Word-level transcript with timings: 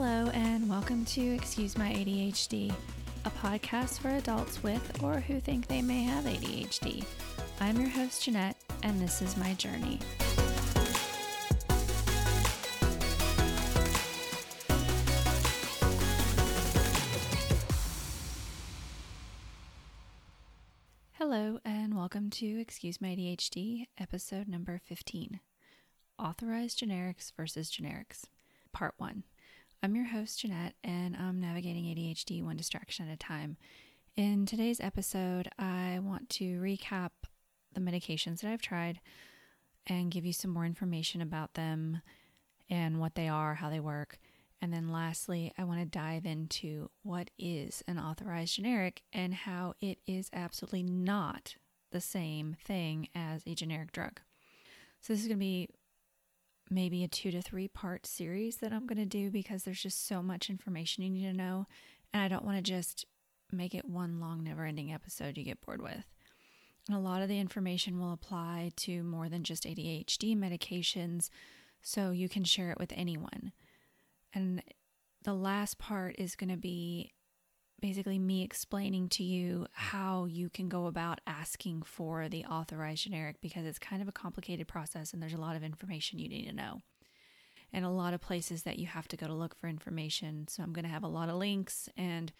Hello, 0.00 0.30
and 0.32 0.70
welcome 0.70 1.04
to 1.06 1.20
Excuse 1.34 1.76
My 1.76 1.92
ADHD, 1.92 2.72
a 3.24 3.30
podcast 3.30 3.98
for 3.98 4.10
adults 4.10 4.62
with 4.62 5.02
or 5.02 5.14
who 5.18 5.40
think 5.40 5.66
they 5.66 5.82
may 5.82 6.04
have 6.04 6.22
ADHD. 6.22 7.04
I'm 7.58 7.80
your 7.80 7.88
host, 7.88 8.22
Jeanette, 8.22 8.56
and 8.84 9.02
this 9.02 9.20
is 9.20 9.36
my 9.36 9.54
journey. 9.54 9.98
Hello, 21.14 21.58
and 21.64 21.96
welcome 21.96 22.30
to 22.30 22.60
Excuse 22.60 23.00
My 23.00 23.08
ADHD, 23.08 23.86
episode 23.98 24.46
number 24.46 24.80
15 24.84 25.40
Authorized 26.20 26.78
Generics 26.78 27.32
versus 27.36 27.68
Generics, 27.68 28.26
Part 28.72 28.94
1. 28.98 29.24
I'm 29.80 29.94
your 29.94 30.06
host, 30.06 30.40
Jeanette, 30.40 30.74
and 30.82 31.16
I'm 31.16 31.40
navigating 31.40 31.84
ADHD 31.84 32.42
one 32.42 32.56
distraction 32.56 33.08
at 33.08 33.14
a 33.14 33.16
time. 33.16 33.56
In 34.16 34.44
today's 34.44 34.80
episode, 34.80 35.48
I 35.56 36.00
want 36.02 36.28
to 36.30 36.58
recap 36.58 37.10
the 37.74 37.80
medications 37.80 38.40
that 38.40 38.50
I've 38.50 38.60
tried 38.60 38.98
and 39.86 40.10
give 40.10 40.26
you 40.26 40.32
some 40.32 40.50
more 40.50 40.66
information 40.66 41.20
about 41.20 41.54
them 41.54 42.02
and 42.68 42.98
what 42.98 43.14
they 43.14 43.28
are, 43.28 43.54
how 43.54 43.70
they 43.70 43.78
work. 43.78 44.18
And 44.60 44.72
then 44.72 44.90
lastly, 44.90 45.52
I 45.56 45.62
want 45.62 45.78
to 45.78 45.86
dive 45.86 46.26
into 46.26 46.90
what 47.04 47.30
is 47.38 47.84
an 47.86 48.00
authorized 48.00 48.56
generic 48.56 49.02
and 49.12 49.32
how 49.32 49.74
it 49.80 49.98
is 50.08 50.28
absolutely 50.32 50.82
not 50.82 51.54
the 51.92 52.00
same 52.00 52.56
thing 52.64 53.10
as 53.14 53.44
a 53.46 53.54
generic 53.54 53.92
drug. 53.92 54.20
So, 55.00 55.12
this 55.12 55.22
is 55.22 55.28
going 55.28 55.38
to 55.38 55.44
be 55.44 55.68
maybe 56.70 57.04
a 57.04 57.08
two 57.08 57.30
to 57.30 57.42
three 57.42 57.68
part 57.68 58.06
series 58.06 58.56
that 58.56 58.72
I'm 58.72 58.86
going 58.86 58.98
to 58.98 59.06
do 59.06 59.30
because 59.30 59.62
there's 59.62 59.82
just 59.82 60.06
so 60.06 60.22
much 60.22 60.50
information 60.50 61.02
you 61.02 61.10
need 61.10 61.30
to 61.30 61.36
know. 61.36 61.66
And 62.12 62.22
I 62.22 62.28
don't 62.28 62.44
want 62.44 62.56
to 62.56 62.62
just 62.62 63.04
make 63.52 63.74
it 63.74 63.88
one 63.88 64.20
long, 64.20 64.44
never 64.44 64.64
ending 64.64 64.92
episode 64.92 65.38
you 65.38 65.44
get 65.44 65.64
bored 65.64 65.82
with. 65.82 66.04
And 66.88 66.96
a 66.96 67.00
lot 67.00 67.22
of 67.22 67.28
the 67.28 67.38
information 67.38 67.98
will 67.98 68.12
apply 68.12 68.72
to 68.76 69.02
more 69.02 69.28
than 69.28 69.44
just 69.44 69.64
ADHD 69.64 70.36
medications, 70.36 71.28
so 71.82 72.10
you 72.10 72.28
can 72.28 72.44
share 72.44 72.70
it 72.70 72.78
with 72.78 72.92
anyone. 72.96 73.52
And 74.34 74.62
the 75.22 75.34
last 75.34 75.78
part 75.78 76.16
is 76.18 76.34
going 76.34 76.50
to 76.50 76.56
be 76.56 77.12
basically 77.80 78.18
me 78.18 78.42
explaining 78.42 79.08
to 79.08 79.22
you 79.22 79.66
how 79.72 80.24
you 80.24 80.48
can 80.48 80.68
go 80.68 80.86
about 80.86 81.20
asking 81.26 81.82
for 81.82 82.28
the 82.28 82.44
authorized 82.46 83.04
generic 83.04 83.36
because 83.40 83.64
it's 83.64 83.78
kind 83.78 84.02
of 84.02 84.08
a 84.08 84.12
complicated 84.12 84.66
process 84.66 85.12
and 85.12 85.22
there's 85.22 85.34
a 85.34 85.40
lot 85.40 85.56
of 85.56 85.62
information 85.62 86.18
you 86.18 86.28
need 86.28 86.46
to 86.46 86.54
know 86.54 86.80
and 87.72 87.84
a 87.84 87.90
lot 87.90 88.14
of 88.14 88.20
places 88.20 88.62
that 88.62 88.78
you 88.78 88.86
have 88.86 89.08
to 89.08 89.16
go 89.16 89.26
to 89.26 89.34
look 89.34 89.54
for 89.54 89.68
information. 89.68 90.48
So 90.48 90.62
I'm 90.62 90.72
going 90.72 90.84
to 90.84 90.90
have 90.90 91.02
a 91.02 91.08
lot 91.08 91.28
of 91.28 91.36
links 91.36 91.88
and 91.96 92.32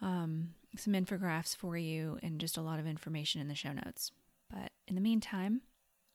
um, 0.00 0.50
some 0.76 0.92
infographics 0.92 1.56
for 1.56 1.76
you 1.76 2.18
and 2.22 2.40
just 2.40 2.56
a 2.56 2.62
lot 2.62 2.78
of 2.78 2.86
information 2.86 3.40
in 3.40 3.48
the 3.48 3.54
show 3.54 3.72
notes. 3.72 4.12
But 4.50 4.70
in 4.86 4.94
the 4.94 5.00
meantime, 5.00 5.62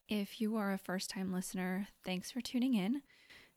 if 0.08 0.40
you 0.40 0.56
are 0.56 0.72
a 0.72 0.78
first 0.78 1.10
time 1.10 1.34
listener, 1.34 1.88
thanks 2.06 2.32
for 2.32 2.42
tuning 2.42 2.76
in. 2.76 3.02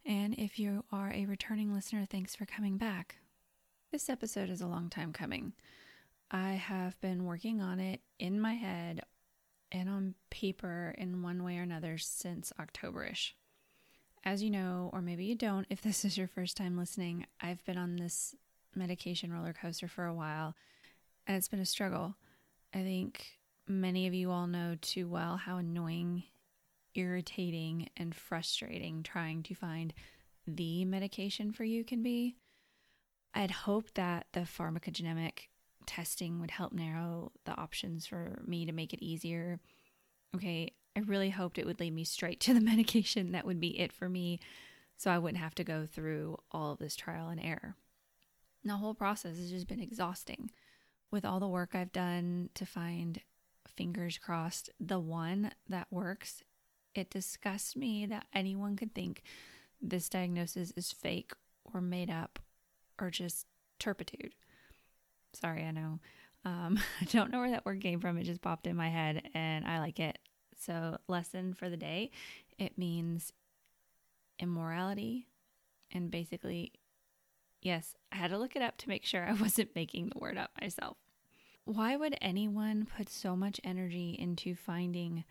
And 0.05 0.35
if 0.35 0.59
you 0.59 0.85
are 0.91 1.13
a 1.13 1.27
returning 1.27 1.73
listener, 1.73 2.05
thanks 2.05 2.35
for 2.35 2.45
coming 2.45 2.77
back. 2.77 3.22
This 3.93 4.09
episode 4.09 4.49
is 4.49 4.63
a 4.63 4.67
long 4.67 4.89
time 4.89 5.13
coming. 5.13 5.53
I 6.31 6.53
have 6.53 6.99
been 7.03 7.27
working 7.27 7.61
on 7.61 7.79
it 7.79 8.01
in 8.19 8.41
my 8.41 8.55
head 8.55 9.03
and 9.71 9.87
on 9.87 10.15
paper 10.31 10.95
in 10.97 11.21
one 11.21 11.45
way 11.45 11.59
or 11.59 11.63
another 11.63 11.99
since 11.99 12.55
Octoberish. 12.59 13.33
As 14.25 14.43
you 14.43 14.49
know, 14.49 14.89
or 14.95 15.03
maybe 15.03 15.27
you 15.27 15.35
don't, 15.35 15.67
if 15.69 15.83
this 15.83 16.07
is 16.07 16.17
your 16.17 16.27
first 16.27 16.57
time 16.57 16.79
listening, 16.79 17.27
I've 17.39 17.63
been 17.67 17.77
on 17.77 17.97
this 17.97 18.35
medication 18.75 19.31
roller 19.31 19.53
coaster 19.53 19.89
for 19.89 20.07
a 20.07 20.15
while 20.15 20.55
and 21.27 21.37
it's 21.37 21.49
been 21.49 21.61
a 21.61 21.67
struggle. 21.67 22.17
I 22.73 22.79
think 22.79 23.27
many 23.69 24.07
of 24.07 24.15
you 24.15 24.31
all 24.31 24.47
know 24.47 24.79
too 24.81 25.07
well 25.07 25.37
how 25.37 25.59
annoying, 25.59 26.23
irritating, 26.95 27.91
and 27.99 28.15
frustrating 28.15 29.03
trying 29.03 29.43
to 29.43 29.55
find 29.55 29.93
the 30.47 30.87
medication 30.87 31.53
for 31.53 31.65
you 31.65 31.85
can 31.85 32.03
be. 32.03 32.37
I'd 33.35 33.51
hoped 33.51 33.95
that 33.95 34.27
the 34.33 34.41
pharmacogenomic 34.41 35.49
testing 35.87 36.41
would 36.41 36.51
help 36.51 36.73
narrow 36.73 37.33
the 37.45 37.57
options 37.57 38.07
for 38.07 38.43
me 38.47 38.67
to 38.67 38.73
make 38.73 38.93
it 38.93 39.03
easier. 39.03 39.61
Okay, 40.35 40.73
I 40.97 41.01
really 41.01 41.31
hoped 41.31 41.59
it 41.59 41.67
would 41.67 41.81
lead 41.81 41.95
me 41.95 42.05
straight 42.05 42.41
to 42.41 42.55
the 42.55 42.61
medication 42.73 43.33
that 43.33 43.47
would 43.47 43.61
be 43.61 43.79
it 43.79 43.93
for 43.93 44.09
me 44.09 44.41
so 44.97 45.11
I 45.11 45.19
wouldn't 45.19 45.43
have 45.43 45.55
to 45.57 45.65
go 45.65 45.87
through 45.87 46.39
all 46.53 46.73
of 46.73 46.79
this 46.79 46.95
trial 46.95 47.29
and 47.29 47.41
error. 47.41 47.75
The 48.65 48.77
whole 48.77 48.95
process 48.95 49.37
has 49.37 49.51
just 49.51 49.67
been 49.67 49.81
exhausting. 49.81 50.51
With 51.11 51.25
all 51.25 51.41
the 51.41 51.49
work 51.49 51.75
I've 51.75 51.93
done 51.93 52.51
to 52.55 52.65
find, 52.65 53.21
fingers 53.67 54.17
crossed, 54.19 54.71
the 54.79 55.01
one 55.01 55.51
that 55.69 55.89
works, 55.91 56.45
it 56.95 57.11
disgusts 57.11 57.75
me 57.75 58.07
that 58.07 58.27
anyone 58.33 58.77
could 58.77 58.95
think 58.95 59.23
this 59.81 60.09
diagnosis 60.09 60.73
is 60.77 60.93
fake 60.93 61.33
or 61.65 61.81
made 61.81 62.09
up 62.09 62.39
or 63.03 63.11
just 63.11 63.47
turpitude. 63.79 64.33
Sorry, 65.33 65.65
I 65.65 65.73
know. 65.73 65.99
Um, 66.45 66.79
I 67.01 67.05
don't 67.07 67.31
know 67.31 67.41
where 67.41 67.51
that 67.51 67.67
word 67.67 67.81
came 67.81 68.01
from. 68.01 68.17
It 68.17 68.25
just 68.25 68.41
popped 68.41 68.67
in 68.67 68.77
my 68.77 68.89
head 68.89 69.29
and 69.35 69.67
I 69.67 69.81
like 69.81 70.01
it. 70.01 70.19
So, 70.59 70.99
lesson 71.09 71.55
for 71.55 71.69
the 71.69 71.77
day 71.77 72.13
it 72.59 72.79
means 72.79 73.33
immorality. 74.39 75.27
And 75.91 76.11
basically, 76.11 76.73
yes, 77.61 77.97
I 78.13 78.17
had 78.17 78.31
to 78.31 78.39
look 78.39 78.55
it 78.55 78.63
up 78.63 78.79
to 78.79 78.89
make 78.89 79.05
sure 79.05 79.25
I 79.25 79.33
wasn't 79.41 79.75
making 79.75 80.09
the 80.09 80.19
word 80.19 80.39
up 80.39 80.51
myself. 80.61 80.97
Why 81.65 81.97
would 81.97 82.17
anyone 82.21 82.87
put 82.97 83.09
so 83.09 83.37
much 83.37 83.61
energy 83.65 84.17
into 84.19 84.55
finding 84.55 85.25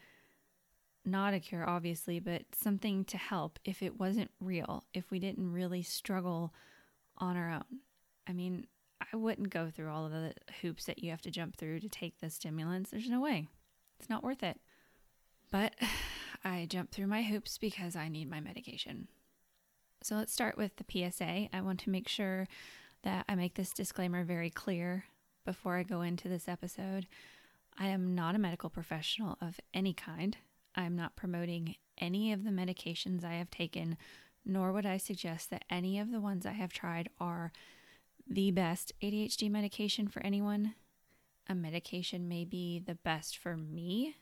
not 1.03 1.33
a 1.33 1.39
cure, 1.39 1.67
obviously, 1.67 2.19
but 2.19 2.43
something 2.53 3.05
to 3.05 3.17
help 3.17 3.59
if 3.65 3.81
it 3.81 3.99
wasn't 3.99 4.31
real, 4.39 4.83
if 4.93 5.09
we 5.09 5.19
didn't 5.19 5.51
really 5.51 5.81
struggle 5.81 6.53
on 7.21 7.37
our 7.37 7.51
own. 7.51 7.79
I 8.27 8.33
mean, 8.33 8.67
I 9.13 9.15
wouldn't 9.15 9.49
go 9.49 9.69
through 9.69 9.89
all 9.89 10.05
of 10.05 10.11
the 10.11 10.33
hoops 10.61 10.85
that 10.85 11.03
you 11.03 11.11
have 11.11 11.21
to 11.21 11.31
jump 11.31 11.55
through 11.55 11.79
to 11.79 11.89
take 11.89 12.19
the 12.19 12.29
stimulants. 12.29 12.89
There's 12.89 13.09
no 13.09 13.21
way. 13.21 13.47
It's 13.99 14.09
not 14.09 14.23
worth 14.23 14.43
it. 14.43 14.59
But 15.51 15.73
I 16.43 16.65
jump 16.69 16.91
through 16.91 17.07
my 17.07 17.21
hoops 17.21 17.57
because 17.57 17.95
I 17.95 18.07
need 18.07 18.29
my 18.29 18.39
medication. 18.39 19.07
So 20.03 20.15
let's 20.15 20.33
start 20.33 20.57
with 20.57 20.71
the 20.77 20.85
PSA. 21.11 21.49
I 21.53 21.61
want 21.61 21.79
to 21.81 21.91
make 21.91 22.07
sure 22.07 22.47
that 23.03 23.25
I 23.29 23.35
make 23.35 23.53
this 23.53 23.71
disclaimer 23.71 24.23
very 24.23 24.49
clear 24.49 25.05
before 25.45 25.77
I 25.77 25.83
go 25.83 26.01
into 26.01 26.27
this 26.27 26.47
episode. 26.47 27.07
I 27.77 27.87
am 27.87 28.15
not 28.15 28.35
a 28.35 28.39
medical 28.39 28.69
professional 28.69 29.37
of 29.41 29.59
any 29.73 29.93
kind. 29.93 30.37
I'm 30.75 30.95
not 30.95 31.15
promoting 31.15 31.75
any 31.99 32.33
of 32.33 32.43
the 32.43 32.49
medications 32.49 33.23
I 33.23 33.35
have 33.35 33.51
taken 33.51 33.97
nor 34.45 34.71
would 34.71 34.85
I 34.85 34.97
suggest 34.97 35.49
that 35.49 35.65
any 35.69 35.99
of 35.99 36.11
the 36.11 36.19
ones 36.19 36.45
I 36.45 36.51
have 36.51 36.73
tried 36.73 37.09
are 37.19 37.51
the 38.27 38.51
best 38.51 38.93
ADHD 39.01 39.49
medication 39.49 40.07
for 40.07 40.21
anyone. 40.25 40.75
A 41.47 41.55
medication 41.55 42.27
may 42.27 42.45
be 42.45 42.79
the 42.79 42.95
best 42.95 43.37
for 43.37 43.57
me, 43.57 44.15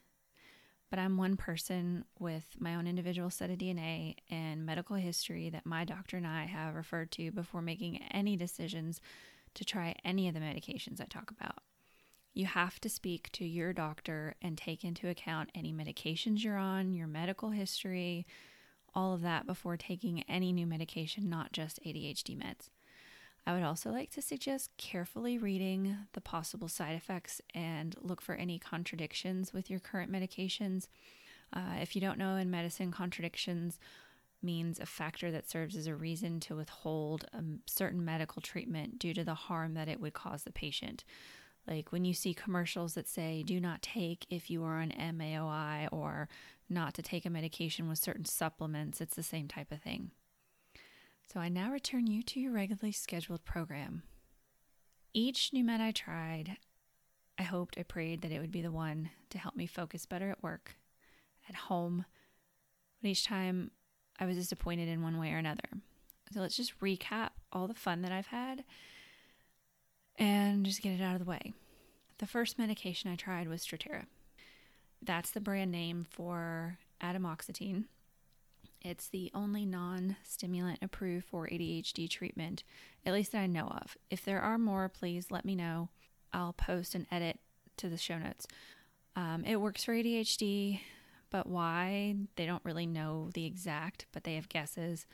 but 0.90 1.00
I'm 1.00 1.18
one 1.18 1.38
person 1.38 2.06
with 2.18 2.56
my 2.58 2.76
own 2.76 2.88
individual 2.88 3.30
set 3.30 3.50
of 3.50 3.58
DNA 3.58 4.16
and 4.30 4.66
medical 4.66 4.96
history 4.96 5.50
that 5.50 5.66
my 5.66 5.86
doctor 5.86 6.18
and 6.18 6.26
I 6.26 6.46
have 6.46 6.76
referred 6.76 7.12
to 7.14 7.32
before 7.32 7.62
making 7.62 8.02
any 8.12 8.36
decisions 8.36 9.00
to 9.54 9.66
try 9.66 9.96
any 10.04 10.28
of 10.28 10.34
the 10.34 10.40
medications 10.40 11.00
I 11.00 11.06
talk 11.06 11.32
about. 11.32 11.60
You 12.34 12.46
have 12.46 12.80
to 12.82 12.90
speak 12.90 13.32
to 13.34 13.46
your 13.46 13.74
doctor 13.74 14.36
and 14.42 14.58
take 14.58 14.84
into 14.84 15.10
account 15.10 15.50
any 15.54 15.74
medications 15.74 16.44
you're 16.44 16.58
on, 16.58 16.94
your 16.94 17.08
medical 17.08 17.50
history, 17.50 18.26
all 18.96 19.14
of 19.14 19.22
that 19.22 19.46
before 19.46 19.78
taking 19.78 20.24
any 20.24 20.52
new 20.52 20.66
medication, 20.66 21.30
not 21.30 21.52
just 21.52 21.80
ADHD 21.84 22.38
meds. 22.38 22.70
I 23.46 23.54
would 23.54 23.64
also 23.64 23.90
like 23.90 24.12
to 24.12 24.22
suggest 24.22 24.70
carefully 24.78 25.38
reading 25.38 25.98
the 26.14 26.22
possible 26.22 26.68
side 26.68 26.96
effects 26.96 27.42
and 27.56 27.96
look 28.02 28.22
for 28.22 28.36
any 28.36 28.60
contradictions 28.60 29.54
with 29.54 29.70
your 29.70 29.80
current 29.80 30.12
medications. 30.12 30.88
Uh, 31.52 31.78
if 31.82 31.96
you 31.96 32.02
don't 32.02 32.20
know, 32.20 32.36
in 32.36 32.52
medicine, 32.52 32.92
contradictions 32.92 33.80
means 34.42 34.80
a 34.80 34.86
factor 34.86 35.32
that 35.32 35.50
serves 35.50 35.76
as 35.76 35.88
a 35.88 35.96
reason 35.96 36.40
to 36.40 36.56
withhold 36.56 37.26
a 37.34 37.42
certain 37.66 38.06
medical 38.06 38.42
treatment 38.42 39.00
due 39.00 39.14
to 39.14 39.24
the 39.24 39.34
harm 39.34 39.74
that 39.74 39.90
it 39.90 40.00
would 40.00 40.14
cause 40.14 40.44
the 40.44 40.52
patient. 40.52 41.04
Like 41.70 41.92
when 41.92 42.04
you 42.04 42.14
see 42.14 42.34
commercials 42.34 42.96
that 42.96 43.08
say, 43.08 43.44
do 43.44 43.60
not 43.60 43.84
take 43.84 44.26
if 44.30 44.50
you 44.50 44.64
are 44.64 44.80
on 44.80 44.90
MAOI 44.90 45.88
or 45.92 46.28
not 46.68 46.96
to 46.96 47.04
take 47.04 47.26
a 47.26 47.30
medication 47.30 47.88
with 47.88 48.00
certain 48.00 48.26
supplements, 48.26 49.02
it's 49.02 49.16
the 49.16 49.24
same 49.24 49.48
type 49.48 49.72
of 49.72 49.82
thing. 49.82 50.10
So 51.32 51.40
I 51.40 51.48
now 51.48 51.72
return 51.72 52.08
you 52.08 52.24
to 52.24 52.40
your 52.40 52.54
regularly 52.54 52.92
scheduled 52.92 53.46
program. 53.46 54.02
Each 55.14 55.54
new 55.54 55.64
med 55.64 55.80
I 55.80 55.92
tried, 55.92 56.58
I 57.38 57.44
hoped, 57.44 57.78
I 57.78 57.84
prayed 57.84 58.22
that 58.22 58.32
it 58.32 58.40
would 58.40 58.52
be 58.52 58.62
the 58.64 58.72
one 58.72 59.12
to 59.30 59.38
help 59.38 59.56
me 59.56 59.68
focus 59.68 60.08
better 60.08 60.32
at 60.32 60.42
work, 60.42 60.76
at 61.48 61.56
home, 61.56 62.06
but 63.02 63.10
each 63.10 63.26
time 63.26 63.70
I 64.20 64.26
was 64.26 64.38
disappointed 64.38 64.90
in 64.90 65.04
one 65.04 65.20
way 65.20 65.34
or 65.34 65.38
another. 65.38 65.70
So 66.32 66.42
let's 66.42 66.58
just 66.58 66.80
recap 66.80 67.30
all 67.52 67.68
the 67.68 67.74
fun 67.76 68.02
that 68.02 68.12
I've 68.12 68.28
had 68.28 68.64
and 70.20 70.66
just 70.66 70.82
get 70.82 71.00
it 71.00 71.02
out 71.04 71.14
of 71.16 71.20
the 71.20 71.30
way. 71.30 71.54
The 72.20 72.28
first 72.28 72.60
medication 72.60 73.10
I 73.10 73.16
tried 73.16 73.48
was 73.48 73.66
Strattera. 73.66 74.06
That's 75.02 75.32
the 75.32 75.40
brand 75.40 75.72
name 75.72 76.06
for 76.10 76.78
atomoxetine. 77.02 77.86
It's 78.82 79.08
the 79.08 79.32
only 79.34 79.66
non 79.66 80.18
stimulant 80.24 80.80
approved 80.82 81.26
for 81.26 81.48
ADHD 81.48 82.10
treatment, 82.10 82.64
at 83.06 83.14
least 83.14 83.32
that 83.32 83.40
I 83.40 83.48
know 83.48 83.68
of. 83.68 83.98
If 84.10 84.24
there 84.24 84.42
are 84.42 84.58
more, 84.58 84.90
please 84.90 85.32
let 85.32 85.46
me 85.46 85.56
know. 85.56 85.90
I'll 86.32 86.54
post 86.54 86.96
an 86.96 87.08
edit 87.12 87.40
to 87.78 87.90
the 87.90 87.98
show 87.98 88.18
notes. 88.18 88.46
Um, 89.16 89.44
it 89.46 89.58
works 89.58 89.84
for 89.84 89.94
ADHD, 89.94 90.82
but 91.30 91.48
why? 91.48 92.16
They 92.36 92.46
don't 92.46 92.64
really 92.64 92.86
know 92.86 93.30
the 93.34 93.46
exact, 93.46 94.06
but 94.12 94.24
they 94.24 94.36
have 94.36 94.50
guesses. 94.50 95.06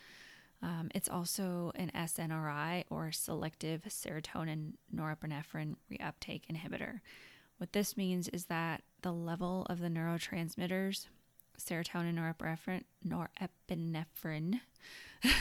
Um, 0.61 0.89
it's 0.95 1.09
also 1.09 1.71
an 1.75 1.91
SNRI 1.93 2.85
or 2.89 3.11
selective 3.11 3.83
serotonin 3.83 4.73
norepinephrine 4.93 5.75
reuptake 5.91 6.43
inhibitor. 6.51 7.01
What 7.57 7.73
this 7.73 7.95
means 7.95 8.27
is 8.29 8.45
that 8.45 8.81
the 9.01 9.13
level 9.13 9.65
of 9.69 9.79
the 9.79 9.87
neurotransmitters, 9.87 11.07
serotonin, 11.59 12.15
norepinephrine, 12.15 12.83
norepinephrine 13.07 14.59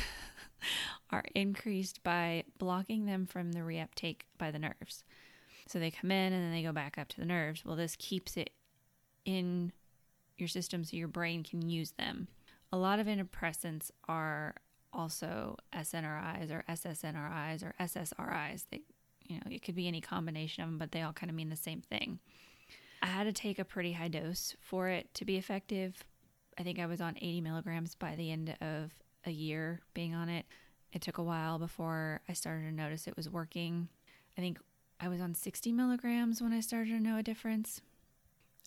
are 1.11 1.25
increased 1.35 2.03
by 2.03 2.45
blocking 2.59 3.07
them 3.07 3.27
from 3.27 3.53
the 3.53 3.61
reuptake 3.61 4.23
by 4.39 4.51
the 4.51 4.59
nerves. 4.59 5.05
So 5.67 5.79
they 5.79 5.91
come 5.91 6.11
in 6.11 6.33
and 6.33 6.43
then 6.43 6.53
they 6.53 6.63
go 6.63 6.73
back 6.73 6.99
up 6.99 7.09
to 7.09 7.21
the 7.21 7.27
nerves. 7.27 7.65
Well, 7.65 7.77
this 7.77 7.97
keeps 7.97 8.37
it 8.37 8.51
in 9.25 9.73
your 10.37 10.49
system 10.49 10.85
so 10.85 10.97
your 10.97 11.09
brain 11.09 11.43
can 11.43 11.69
use 11.69 11.93
them. 11.93 12.29
A 12.73 12.77
lot 12.77 12.99
of 12.99 13.07
antidepressants 13.07 13.91
are 14.09 14.55
also 14.95 15.57
SNRIs 15.75 16.51
or 16.51 16.65
SSNRIs 16.69 17.63
or 17.63 17.75
SSRIs. 17.81 18.65
They, 18.71 18.83
you 19.27 19.37
know, 19.37 19.43
it 19.51 19.63
could 19.63 19.75
be 19.75 19.89
any 19.89 20.01
combination 20.01 20.63
of 20.63 20.71
them, 20.71 20.79
but 20.79 20.93
they 20.93 21.03
all 21.03 21.13
kind 21.13 21.31
of 21.31 21.37
mean 21.37 21.51
the 21.51 21.57
same 21.57 21.81
thing. 21.81 22.19
I 23.03 23.09
had 23.09 23.25
to 23.25 23.33
take 23.33 23.59
a 23.59 23.65
pretty 23.65 23.93
high 23.93 24.09
dose 24.09 24.57
for 24.61 24.89
it 24.89 25.13
to 25.15 25.25
be 25.25 25.37
effective. 25.37 26.05
I 26.59 26.63
think 26.63 26.79
I 26.79 26.87
was 26.87 27.01
on 27.01 27.17
80 27.17 27.41
milligrams 27.43 27.95
by 27.95 28.15
the 28.15 28.31
end 28.31 28.57
of 28.61 28.93
a 29.27 29.31
year 29.31 29.81
being 29.93 30.15
on 30.15 30.29
it. 30.29 30.47
It 30.93 31.03
took 31.03 31.19
a 31.19 31.23
while 31.23 31.59
before 31.59 32.21
I 32.29 32.33
started 32.33 32.63
to 32.63 32.73
notice 32.73 33.07
it 33.07 33.17
was 33.17 33.29
working. 33.29 33.89
I 34.39 34.41
think 34.41 34.59
I 35.01 35.09
was 35.09 35.21
on 35.21 35.35
60 35.35 35.73
milligrams 35.73 36.41
when 36.41 36.53
I 36.53 36.61
started 36.61 36.91
to 36.91 37.01
know 37.01 37.19
a 37.19 37.23
difference. 37.23 37.81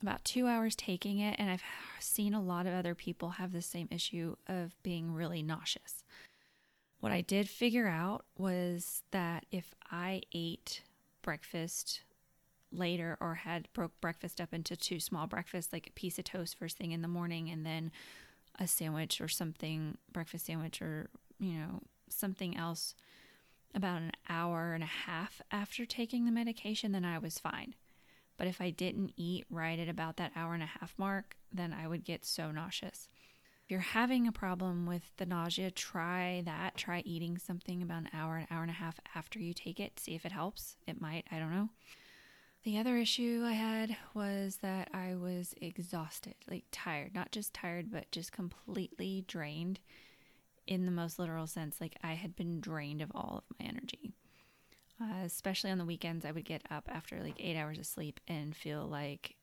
About 0.02 0.24
two 0.24 0.46
hours 0.46 0.76
taking 0.76 1.20
it, 1.20 1.36
and 1.40 1.50
I've 1.50 1.64
seen 2.00 2.36
a 2.36 2.42
lot 2.42 2.68
of 2.68 2.74
other 2.74 2.94
people 2.94 3.32
have 3.32 3.52
the 3.52 3.64
same 3.64 3.88
issue 3.90 4.36
of 4.48 4.76
being 4.84 5.12
really 5.12 5.42
nauseous. 5.42 6.04
What 7.00 7.12
I 7.12 7.22
did 7.22 7.48
figure 7.48 7.88
out 7.88 8.26
was 8.38 9.04
that 9.12 9.46
if 9.52 9.74
I 9.92 10.22
ate 10.34 10.82
breakfast 11.22 12.02
later 12.72 13.18
or 13.22 13.36
had 13.36 13.68
broke 13.74 14.00
breakfast 14.02 14.42
up 14.42 14.54
into 14.54 14.76
two 14.76 15.00
small 15.00 15.28
breakfasts, 15.28 15.72
like 15.72 15.88
a 15.88 15.92
piece 15.92 16.18
of 16.18 16.26
toast 16.26 16.58
first 16.58 16.78
thing 16.78 16.92
in 16.92 17.02
the 17.02 17.08
morning 17.08 17.50
and 17.50 17.66
then 17.66 17.92
a 18.60 18.68
sandwich 18.68 19.22
or 19.22 19.28
something, 19.28 19.98
breakfast 20.12 20.48
sandwich 20.48 20.82
or, 20.82 21.10
you 21.40 21.54
know, 21.54 21.82
something 22.10 22.58
else 22.58 22.96
about 23.76 24.02
an 24.02 24.12
hour 24.28 24.74
and 24.74 24.84
a 24.84 24.88
half 24.88 25.42
after 25.52 25.86
taking 25.86 26.26
the 26.26 26.32
medication, 26.32 26.92
then 26.92 27.06
I 27.06 27.20
was 27.20 27.38
fine. 27.38 27.76
But 28.38 28.48
if 28.48 28.62
I 28.62 28.70
didn't 28.70 29.14
eat 29.16 29.46
right 29.50 29.80
at 29.80 29.90
about 29.90 30.18
that 30.18 30.32
hour 30.36 30.54
and 30.54 30.64
a 30.64 30.68
half 30.68 30.94
mark, 30.98 31.38
then 31.52 31.74
I 31.74 31.88
would 31.88 32.04
get 32.04 32.26
so 32.26 32.52
nauseous. 32.52 33.08
If 33.68 33.72
you're 33.72 33.82
having 33.82 34.30
a 34.30 34.32
problem 34.32 34.86
with 34.86 35.12
the 35.18 35.26
nausea, 35.26 35.72
try 35.72 36.42
that. 36.46 36.78
Try 36.78 37.02
eating 37.02 37.38
something 37.38 37.84
about 37.84 38.04
an 38.04 38.10
hour, 38.14 38.38
an 38.38 38.48
hour 38.50 38.62
and 38.62 38.72
a 38.72 38.76
half 38.76 38.98
after 39.14 39.40
you 39.40 39.54
take 39.54 39.78
it. 39.78 40.00
See 40.00 40.16
if 40.16 40.26
it 40.26 40.32
helps. 40.32 40.78
It 40.88 41.02
might, 41.02 41.26
I 41.34 41.38
don't 41.38 41.52
know. 41.52 41.68
The 42.64 42.78
other 42.78 42.96
issue 42.96 43.44
I 43.46 43.52
had 43.52 43.98
was 44.14 44.60
that 44.62 44.88
I 44.94 45.16
was 45.16 45.54
exhausted, 45.62 46.36
like 46.50 46.64
tired, 46.72 47.14
not 47.14 47.34
just 47.34 47.54
tired, 47.54 47.92
but 47.92 48.10
just 48.10 48.32
completely 48.32 49.26
drained 49.28 49.82
in 50.66 50.86
the 50.86 50.92
most 50.94 51.20
literal 51.20 51.46
sense. 51.46 51.82
Like 51.82 51.98
I 52.02 52.14
had 52.14 52.38
been 52.38 52.62
drained 52.62 53.02
of 53.02 53.12
all 53.14 53.44
of 53.44 53.58
my 53.60 53.66
energy. 53.66 54.14
Uh, 55.02 55.26
especially 55.26 55.72
on 55.72 55.78
the 55.78 55.84
weekends, 55.84 56.24
I 56.24 56.32
would 56.32 56.46
get 56.46 56.62
up 56.72 56.88
after 56.88 57.22
like 57.22 57.36
eight 57.38 57.58
hours 57.58 57.80
of 57.80 57.86
sleep 57.86 58.22
and 58.30 58.56
feel 58.56 58.88
like 58.88 59.36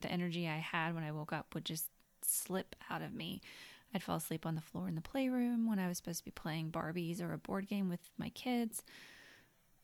the 0.00 0.12
energy 0.12 0.46
I 0.46 0.58
had 0.58 0.94
when 0.94 1.02
I 1.02 1.10
woke 1.10 1.32
up 1.32 1.56
would 1.56 1.64
just 1.64 1.88
slip 2.28 2.76
out 2.90 3.02
of 3.02 3.14
me. 3.14 3.40
I'd 3.94 4.02
fall 4.02 4.16
asleep 4.16 4.44
on 4.44 4.54
the 4.54 4.60
floor 4.60 4.88
in 4.88 4.94
the 4.94 5.00
playroom 5.00 5.68
when 5.68 5.78
I 5.78 5.88
was 5.88 5.96
supposed 5.96 6.18
to 6.18 6.24
be 6.24 6.30
playing 6.30 6.70
Barbies 6.70 7.22
or 7.22 7.32
a 7.32 7.38
board 7.38 7.68
game 7.68 7.88
with 7.88 8.10
my 8.18 8.28
kids. 8.30 8.82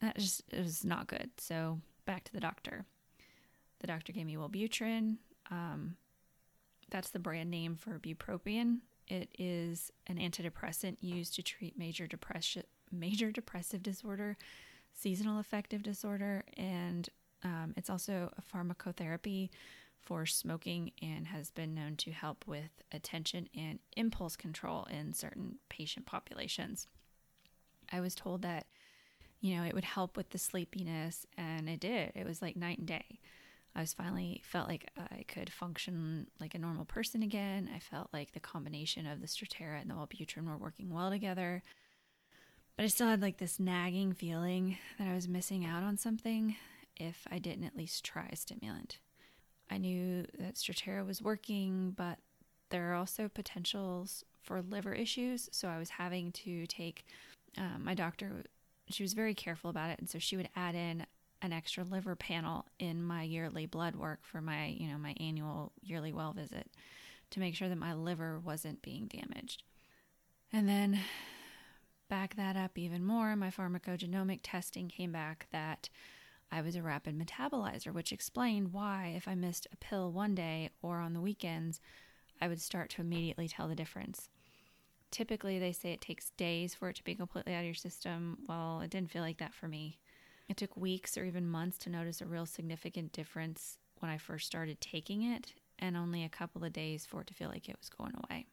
That 0.00 0.16
just 0.16 0.42
it 0.50 0.58
was 0.58 0.84
not 0.84 1.06
good. 1.06 1.30
So 1.38 1.80
back 2.04 2.24
to 2.24 2.32
the 2.32 2.40
doctor. 2.40 2.84
The 3.80 3.86
doctor 3.86 4.12
gave 4.12 4.26
me 4.26 4.36
Wellbutrin. 4.36 5.16
Um, 5.50 5.96
that's 6.90 7.10
the 7.10 7.18
brand 7.18 7.50
name 7.50 7.76
for 7.76 7.98
bupropion. 7.98 8.80
It 9.08 9.30
is 9.38 9.90
an 10.06 10.16
antidepressant 10.16 10.96
used 11.00 11.34
to 11.34 11.42
treat 11.42 11.78
major 11.78 12.06
depression, 12.06 12.64
major 12.90 13.30
depressive 13.30 13.82
disorder, 13.82 14.36
seasonal 14.94 15.38
affective 15.38 15.82
disorder, 15.82 16.44
and 16.56 17.08
um, 17.42 17.74
it's 17.76 17.90
also 17.90 18.32
a 18.38 18.56
pharmacotherapy 18.56 19.50
for 20.04 20.26
smoking 20.26 20.92
and 21.00 21.28
has 21.28 21.50
been 21.50 21.74
known 21.74 21.96
to 21.96 22.12
help 22.12 22.44
with 22.46 22.82
attention 22.92 23.48
and 23.56 23.78
impulse 23.96 24.36
control 24.36 24.84
in 24.84 25.12
certain 25.12 25.56
patient 25.68 26.06
populations. 26.06 26.86
I 27.92 28.00
was 28.00 28.14
told 28.14 28.42
that, 28.42 28.66
you 29.40 29.56
know, 29.56 29.64
it 29.64 29.74
would 29.74 29.84
help 29.84 30.16
with 30.16 30.30
the 30.30 30.38
sleepiness, 30.38 31.26
and 31.36 31.68
it 31.68 31.80
did. 31.80 32.12
It 32.14 32.26
was 32.26 32.40
like 32.40 32.56
night 32.56 32.78
and 32.78 32.86
day. 32.86 33.20
I 33.76 33.80
was 33.80 33.92
finally 33.92 34.40
felt 34.44 34.68
like 34.68 34.90
I 34.96 35.24
could 35.24 35.50
function 35.50 36.28
like 36.40 36.54
a 36.54 36.58
normal 36.58 36.84
person 36.84 37.22
again. 37.22 37.68
I 37.74 37.80
felt 37.80 38.08
like 38.12 38.32
the 38.32 38.40
combination 38.40 39.06
of 39.06 39.20
the 39.20 39.26
Strattera 39.26 39.80
and 39.80 39.90
the 39.90 39.94
Wellbutrin 39.94 40.46
were 40.46 40.56
working 40.56 40.94
well 40.94 41.10
together. 41.10 41.62
But 42.76 42.84
I 42.84 42.88
still 42.88 43.08
had 43.08 43.22
like 43.22 43.38
this 43.38 43.58
nagging 43.58 44.12
feeling 44.12 44.78
that 44.98 45.08
I 45.08 45.14
was 45.14 45.28
missing 45.28 45.64
out 45.64 45.82
on 45.82 45.96
something 45.96 46.56
if 46.96 47.26
I 47.30 47.38
didn't 47.38 47.64
at 47.64 47.76
least 47.76 48.04
try 48.04 48.28
a 48.30 48.36
stimulant. 48.36 48.98
I 49.70 49.78
knew 49.78 50.26
that 50.38 50.54
Strattera 50.54 51.06
was 51.06 51.22
working, 51.22 51.92
but 51.96 52.18
there 52.70 52.90
are 52.90 52.94
also 52.94 53.28
potentials 53.28 54.24
for 54.42 54.60
liver 54.62 54.92
issues. 54.92 55.48
So 55.52 55.68
I 55.68 55.78
was 55.78 55.90
having 55.90 56.32
to 56.32 56.66
take 56.66 57.04
um, 57.56 57.82
my 57.84 57.94
doctor. 57.94 58.44
She 58.90 59.02
was 59.02 59.14
very 59.14 59.34
careful 59.34 59.70
about 59.70 59.90
it, 59.90 59.98
and 59.98 60.08
so 60.08 60.18
she 60.18 60.36
would 60.36 60.48
add 60.54 60.74
in 60.74 61.06
an 61.42 61.52
extra 61.52 61.84
liver 61.84 62.16
panel 62.16 62.66
in 62.78 63.02
my 63.02 63.22
yearly 63.22 63.66
blood 63.66 63.96
work 63.96 64.20
for 64.22 64.40
my, 64.40 64.68
you 64.68 64.88
know, 64.88 64.98
my 64.98 65.14
annual 65.20 65.72
yearly 65.82 66.12
well 66.12 66.32
visit 66.32 66.70
to 67.30 67.40
make 67.40 67.54
sure 67.54 67.68
that 67.68 67.76
my 67.76 67.92
liver 67.92 68.38
wasn't 68.38 68.80
being 68.82 69.06
damaged. 69.06 69.62
And 70.52 70.68
then 70.68 71.00
back 72.08 72.36
that 72.36 72.56
up 72.56 72.78
even 72.78 73.04
more, 73.04 73.34
my 73.36 73.50
pharmacogenomic 73.50 74.40
testing 74.42 74.88
came 74.88 75.12
back 75.12 75.46
that 75.52 75.88
I 76.50 76.60
was 76.60 76.76
a 76.76 76.82
rapid 76.82 77.18
metabolizer, 77.18 77.92
which 77.92 78.12
explained 78.12 78.72
why, 78.72 79.12
if 79.16 79.26
I 79.26 79.34
missed 79.34 79.66
a 79.72 79.76
pill 79.76 80.12
one 80.12 80.34
day 80.34 80.70
or 80.82 81.00
on 81.00 81.12
the 81.12 81.20
weekends, 81.20 81.80
I 82.40 82.48
would 82.48 82.60
start 82.60 82.90
to 82.90 83.00
immediately 83.00 83.48
tell 83.48 83.68
the 83.68 83.74
difference. 83.74 84.28
Typically, 85.10 85.58
they 85.58 85.72
say 85.72 85.92
it 85.92 86.00
takes 86.00 86.30
days 86.30 86.74
for 86.74 86.88
it 86.88 86.96
to 86.96 87.04
be 87.04 87.14
completely 87.14 87.54
out 87.54 87.60
of 87.60 87.66
your 87.66 87.74
system. 87.74 88.38
Well, 88.48 88.80
it 88.80 88.90
didn't 88.90 89.10
feel 89.10 89.22
like 89.22 89.38
that 89.38 89.54
for 89.54 89.68
me. 89.68 89.98
It 90.48 90.56
took 90.56 90.76
weeks 90.76 91.16
or 91.16 91.24
even 91.24 91.46
months 91.46 91.78
to 91.78 91.90
notice 91.90 92.20
a 92.20 92.26
real 92.26 92.46
significant 92.46 93.12
difference 93.12 93.78
when 94.00 94.10
I 94.10 94.18
first 94.18 94.46
started 94.46 94.80
taking 94.80 95.22
it, 95.22 95.54
and 95.78 95.96
only 95.96 96.24
a 96.24 96.28
couple 96.28 96.64
of 96.64 96.72
days 96.72 97.06
for 97.06 97.22
it 97.22 97.28
to 97.28 97.34
feel 97.34 97.48
like 97.48 97.68
it 97.68 97.76
was 97.80 97.88
going 97.88 98.12
away. 98.28 98.46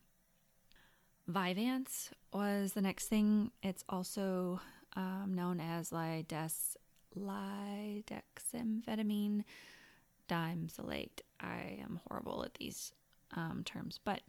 Vyvanse 1.30 2.12
was 2.34 2.74
the 2.74 2.82
next 2.82 3.08
thing. 3.08 3.52
It's 3.62 3.84
also 3.90 4.62
um, 4.96 5.34
known 5.36 5.60
as 5.60 5.92
lides, 5.92 6.78
lidexamphetamine 7.18 9.44
dimesylate. 10.30 11.22
I 11.40 11.80
am 11.82 12.02
horrible 12.08 12.44
at 12.44 12.56
these 12.56 12.92
um, 13.36 13.64
terms, 13.66 14.00
but 14.04 14.22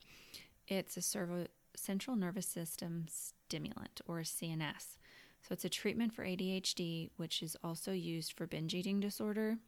it's 0.69 0.97
a 0.97 1.03
servo- 1.03 1.49
central 1.77 2.17
nervous 2.17 2.47
system 2.47 3.07
stimulant 3.09 4.01
or 4.07 4.21
CNS. 4.21 4.97
So 5.43 5.53
it's 5.53 5.65
a 5.65 5.69
treatment 5.69 6.15
for 6.15 6.25
ADHD, 6.25 7.11
which 7.17 7.43
is 7.43 7.57
also 7.65 7.93
used 7.93 8.33
for 8.33 8.47
binge 8.47 8.75
eating 8.75 9.01
disorder. 9.01 9.59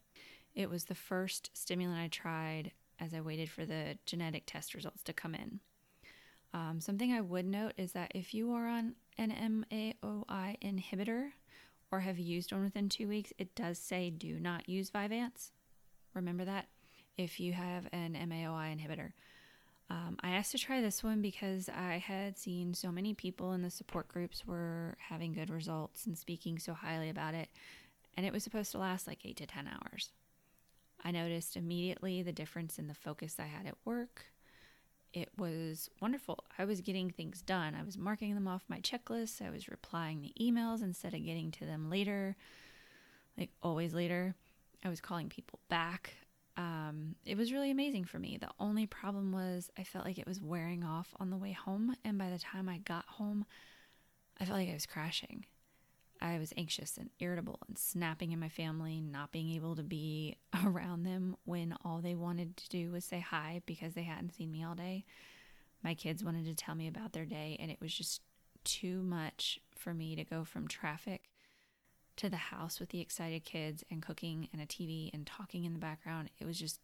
It 0.55 0.71
was 0.71 0.85
the 0.85 0.95
first 0.95 1.51
stimulant 1.53 2.01
I 2.01 2.09
tried 2.09 2.71
as 3.01 3.13
I 3.13 3.21
waited 3.21 3.51
for 3.51 3.65
the 3.65 3.99
genetic 4.07 4.45
test 4.47 4.75
results 4.75 5.03
to 5.05 5.13
come 5.13 5.35
in. 5.35 5.59
Um, 6.53 6.81
something 6.81 7.13
I 7.13 7.21
would 7.21 7.47
note 7.47 7.73
is 7.77 7.93
that 7.93 8.13
if 8.15 8.33
you 8.33 8.53
are 8.53 8.69
on 8.69 8.95
an 9.19 9.33
MAOI 9.33 10.57
inhibitor 10.63 11.31
or 11.95 12.01
have 12.01 12.19
used 12.19 12.51
one 12.51 12.65
within 12.65 12.89
two 12.89 13.07
weeks, 13.07 13.33
it 13.39 13.55
does 13.55 13.79
say 13.79 14.11
do 14.11 14.41
not 14.41 14.69
use 14.69 14.91
Vyvanse. 14.91 15.53
Remember 16.13 16.45
that 16.45 16.67
if 17.17 17.39
you 17.39 17.53
have 17.53 17.87
an 17.93 18.15
MAOI 18.15 18.77
inhibitor. 18.77 19.13
Um, 19.89 20.17
I 20.21 20.31
asked 20.31 20.51
to 20.53 20.59
try 20.59 20.81
this 20.81 21.05
one 21.05 21.23
because 21.23 21.69
I 21.69 21.99
had 21.99 22.37
seen 22.37 22.75
so 22.75 22.91
many 22.91 23.15
people 23.15 23.53
in 23.53 23.63
the 23.63 23.71
support 23.71 24.09
groups 24.09 24.45
were 24.45 24.97
having 24.99 25.35
good 25.35 25.51
results 25.51 26.05
and 26.07 26.19
speaking 26.19 26.59
so 26.59 26.75
highly 26.75 27.11
about 27.11 27.35
it, 27.35 27.49
and 28.17 28.27
it 28.27 28.33
was 28.33 28.43
supposed 28.43 28.73
to 28.73 28.79
last 28.79 29.07
like 29.07 29.21
eight 29.25 29.37
to 29.37 29.47
10 29.47 29.69
hours. 29.69 30.11
I 31.05 31.13
noticed 31.13 31.57
immediately 31.57 32.23
the 32.23 32.33
difference 32.33 32.77
in 32.77 32.89
the 32.89 32.95
focus 32.95 33.37
I 33.39 33.45
had 33.45 33.67
at 33.67 33.77
work. 33.85 34.25
It 35.15 35.31
was 35.39 35.89
wonderful. 36.01 36.45
I 36.59 36.65
was 36.65 36.81
getting 36.81 37.09
things 37.09 37.41
done. 37.41 37.77
I 37.77 37.85
was 37.85 37.97
marking 37.97 38.35
them 38.35 38.49
off 38.49 38.65
my 38.69 38.81
checklist. 38.81 39.41
I 39.41 39.51
was 39.51 39.69
replying 39.69 40.21
the 40.21 40.35
emails 40.41 40.83
instead 40.83 41.15
of 41.15 41.25
getting 41.25 41.53
to 41.53 41.65
them 41.65 41.89
later, 41.89 42.35
like 43.39 43.51
always 43.63 43.95
later. 43.95 44.35
I 44.85 44.89
was 44.89 45.01
calling 45.01 45.29
people 45.29 45.61
back. 45.69 46.15
Um, 46.57 47.15
it 47.25 47.37
was 47.37 47.53
really 47.53 47.71
amazing 47.71 48.07
for 48.07 48.19
me. 48.19 48.39
The 48.41 48.51
only 48.59 48.87
problem 48.87 49.31
was 49.31 49.71
I 49.79 49.85
felt 49.85 50.05
like 50.05 50.19
it 50.19 50.27
was 50.27 50.41
wearing 50.41 50.83
off 50.83 51.15
on 51.21 51.31
the 51.31 51.37
way 51.37 51.53
home. 51.53 51.95
And 52.05 52.19
by 52.19 52.31
the 52.31 52.39
time 52.39 52.69
I 52.69 52.79
got 52.79 53.05
home, 53.07 53.47
I 54.41 54.45
felt 54.45 54.59
like 54.59 54.69
I 54.69 54.75
was 54.75 54.87
crashing. 54.87 55.47
I 56.21 56.39
was 56.39 56.53
anxious 56.57 56.97
and 56.97 57.11
irritable 57.19 57.59
and 57.69 57.79
snapping 57.79 58.33
in 58.33 58.41
my 58.41 58.49
family, 58.49 59.01
not 59.01 59.33
being 59.33 59.51
able 59.51 59.77
to 59.77 59.83
be 59.83 60.37
around 60.65 61.05
them 61.05 61.37
when 61.45 61.75
all 61.85 62.01
they 62.01 62.15
wanted 62.15 62.57
to 62.57 62.69
do 62.69 62.93
was 62.93 63.05
say 63.05 63.21
hi 63.21 63.63
because 63.67 63.95
they 63.95 64.03
hadn't 64.03 64.35
seen 64.35 64.51
me 64.51 64.65
all 64.65 64.75
day. 64.75 65.05
My 65.83 65.95
kids 65.95 66.25
wanted 66.25 66.47
to 66.47 66.55
tell 66.55 66.75
me 66.75 66.89
about 66.89 67.13
their 67.13 67.27
day, 67.27 67.59
and 67.61 67.71
it 67.71 67.81
was 67.81 67.93
just 67.93 68.23
too 68.65 69.03
much 69.03 69.61
for 69.77 69.93
me 69.93 70.17
to 70.17 70.25
go 70.25 70.45
from 70.45 70.67
traffic 70.67 71.29
to 72.17 72.31
the 72.31 72.37
house 72.37 72.81
with 72.81 72.91
the 72.91 73.01
excited 73.01 73.45
kids 73.45 73.85
and 73.91 74.01
cooking 74.01 74.49
and 74.53 74.63
a 74.63 74.67
TV 74.67 75.11
and 75.13 75.27
talking 75.27 75.65
in 75.65 75.73
the 75.73 75.79
background. 75.79 76.31
It 76.39 76.47
was 76.47 76.59
just 76.59 76.81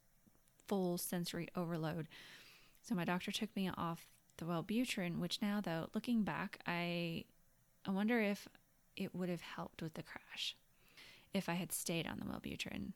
full 0.67 0.99
sensory 0.99 1.49
overload. 1.57 2.09
So 2.83 2.95
my 2.95 3.05
doctor 3.05 3.31
took 3.31 3.55
me 3.57 3.71
off 3.77 4.09
the 4.37 4.45
Wellbutrin, 4.45 5.19
which 5.19 5.41
now 5.41 5.61
though, 5.61 5.89
looking 5.95 6.23
back, 6.23 6.59
I 6.67 7.25
I 7.87 7.91
wonder 7.93 8.21
if 8.21 8.47
it 8.97 9.15
would 9.15 9.29
have 9.29 9.41
helped 9.41 9.83
with 9.83 9.95
the 9.95 10.03
crash 10.03 10.57
if 11.33 11.49
I 11.49 11.55
had 11.55 11.73
stayed 11.73 12.07
on 12.07 12.19
the 12.19 12.27
Wellbutrin. 12.27 12.93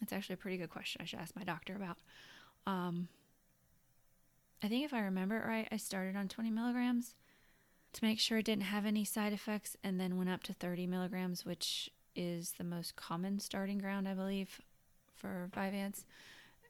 That's 0.00 0.12
actually 0.12 0.34
a 0.34 0.38
pretty 0.38 0.56
good 0.56 0.70
question. 0.70 1.00
I 1.02 1.04
should 1.04 1.20
ask 1.20 1.36
my 1.36 1.44
doctor 1.44 1.76
about. 1.76 1.98
Um, 2.66 3.08
I 4.62 4.68
think 4.68 4.84
if 4.84 4.94
I 4.94 5.00
remember 5.00 5.36
it 5.38 5.46
right, 5.46 5.68
I 5.70 5.76
started 5.76 6.16
on 6.16 6.28
20 6.28 6.50
milligrams 6.50 7.14
to 7.92 8.04
make 8.04 8.18
sure 8.18 8.38
it 8.38 8.46
didn't 8.46 8.64
have 8.64 8.86
any 8.86 9.04
side 9.04 9.32
effects, 9.32 9.76
and 9.84 10.00
then 10.00 10.16
went 10.16 10.30
up 10.30 10.42
to 10.44 10.52
30 10.52 10.86
milligrams, 10.86 11.44
which 11.44 11.90
is 12.16 12.52
the 12.58 12.64
most 12.64 12.96
common 12.96 13.38
starting 13.38 13.78
ground, 13.78 14.08
I 14.08 14.14
believe, 14.14 14.60
for 15.14 15.48
Vyvanse. 15.54 16.04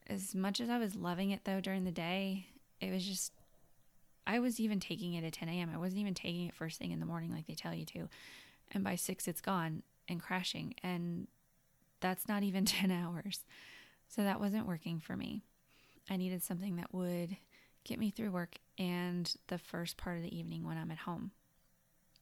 As 0.06 0.34
much 0.34 0.60
as 0.60 0.68
I 0.68 0.78
was 0.78 0.94
loving 0.94 1.30
it 1.30 1.44
though 1.44 1.60
during 1.60 1.84
the 1.84 1.90
day, 1.90 2.48
it 2.80 2.92
was 2.92 3.06
just, 3.06 3.32
I 4.26 4.38
was 4.38 4.58
even 4.60 4.80
taking 4.80 5.14
it 5.14 5.24
at 5.24 5.32
10 5.32 5.48
a.m. 5.48 5.70
I 5.72 5.78
wasn't 5.78 6.00
even 6.00 6.14
taking 6.14 6.46
it 6.46 6.54
first 6.54 6.78
thing 6.78 6.92
in 6.92 7.00
the 7.00 7.06
morning 7.06 7.32
like 7.32 7.46
they 7.46 7.54
tell 7.54 7.74
you 7.74 7.84
to. 7.86 8.08
And 8.72 8.82
by 8.82 8.96
six, 8.96 9.28
it's 9.28 9.40
gone 9.40 9.82
and 10.08 10.20
crashing. 10.20 10.74
And 10.82 11.28
that's 12.00 12.28
not 12.28 12.42
even 12.42 12.64
10 12.64 12.90
hours. 12.90 13.44
So 14.08 14.22
that 14.22 14.40
wasn't 14.40 14.66
working 14.66 15.00
for 15.00 15.16
me. 15.16 15.42
I 16.08 16.16
needed 16.16 16.42
something 16.42 16.76
that 16.76 16.92
would 16.92 17.36
get 17.84 17.98
me 17.98 18.10
through 18.10 18.30
work 18.30 18.56
and 18.78 19.34
the 19.48 19.58
first 19.58 19.96
part 19.96 20.16
of 20.16 20.22
the 20.22 20.36
evening 20.36 20.66
when 20.66 20.78
I'm 20.78 20.90
at 20.90 20.98
home. 20.98 21.32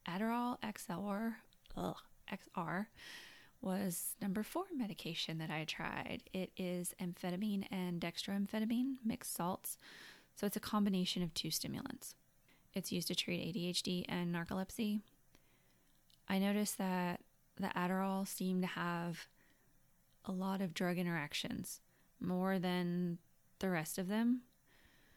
Adderall 0.09 0.59
XR, 0.63 1.35
ugh, 1.77 1.97
XR 2.33 2.87
was 3.61 4.17
number 4.21 4.43
four 4.43 4.65
medication 4.77 5.39
that 5.39 5.51
I 5.51 5.65
tried. 5.65 6.23
It 6.33 6.51
is 6.57 6.95
amphetamine 7.01 7.67
and 7.71 8.01
dextroamphetamine 8.01 8.97
mixed 9.05 9.35
salts, 9.35 9.79
so 10.37 10.47
it's 10.47 10.57
a 10.57 10.61
combination 10.61 11.23
of 11.23 11.35
two 11.35 11.51
stimulants. 11.51 12.15
It's 12.75 12.93
used 12.93 13.09
to 13.09 13.15
treat 13.15 13.55
ADHD 13.55 14.05
and 14.09 14.35
narcolepsy. 14.35 15.01
I 16.29 16.39
noticed 16.39 16.79
that 16.79 17.21
the 17.59 17.71
Adderall 17.77 18.27
seemed 18.27 18.63
to 18.63 18.69
have 18.69 19.29
a 20.25 20.33
lot 20.33 20.61
of 20.61 20.73
drug 20.73 20.99
interactions, 20.99 21.81
more 22.21 22.59
than 22.59 23.19
the 23.59 23.69
rest 23.69 23.99
of 23.99 24.09
them 24.09 24.43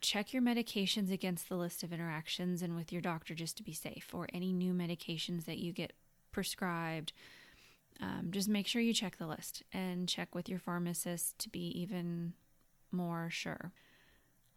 check 0.05 0.33
your 0.33 0.41
medications 0.41 1.11
against 1.11 1.49
the 1.49 1.55
list 1.55 1.83
of 1.83 1.91
interactions 1.91 2.61
and 2.61 2.75
with 2.75 2.91
your 2.91 3.01
doctor 3.01 3.33
just 3.33 3.57
to 3.57 3.63
be 3.63 3.73
safe, 3.73 4.09
or 4.13 4.27
any 4.33 4.53
new 4.53 4.73
medications 4.73 5.45
that 5.45 5.57
you 5.57 5.71
get 5.73 5.93
prescribed. 6.31 7.11
Um, 7.99 8.27
just 8.29 8.47
make 8.47 8.67
sure 8.67 8.81
you 8.81 8.93
check 8.93 9.17
the 9.17 9.27
list 9.27 9.63
and 9.73 10.07
check 10.07 10.35
with 10.35 10.47
your 10.47 10.59
pharmacist 10.59 11.39
to 11.39 11.49
be 11.49 11.67
even 11.79 12.33
more 12.91 13.29
sure. 13.31 13.71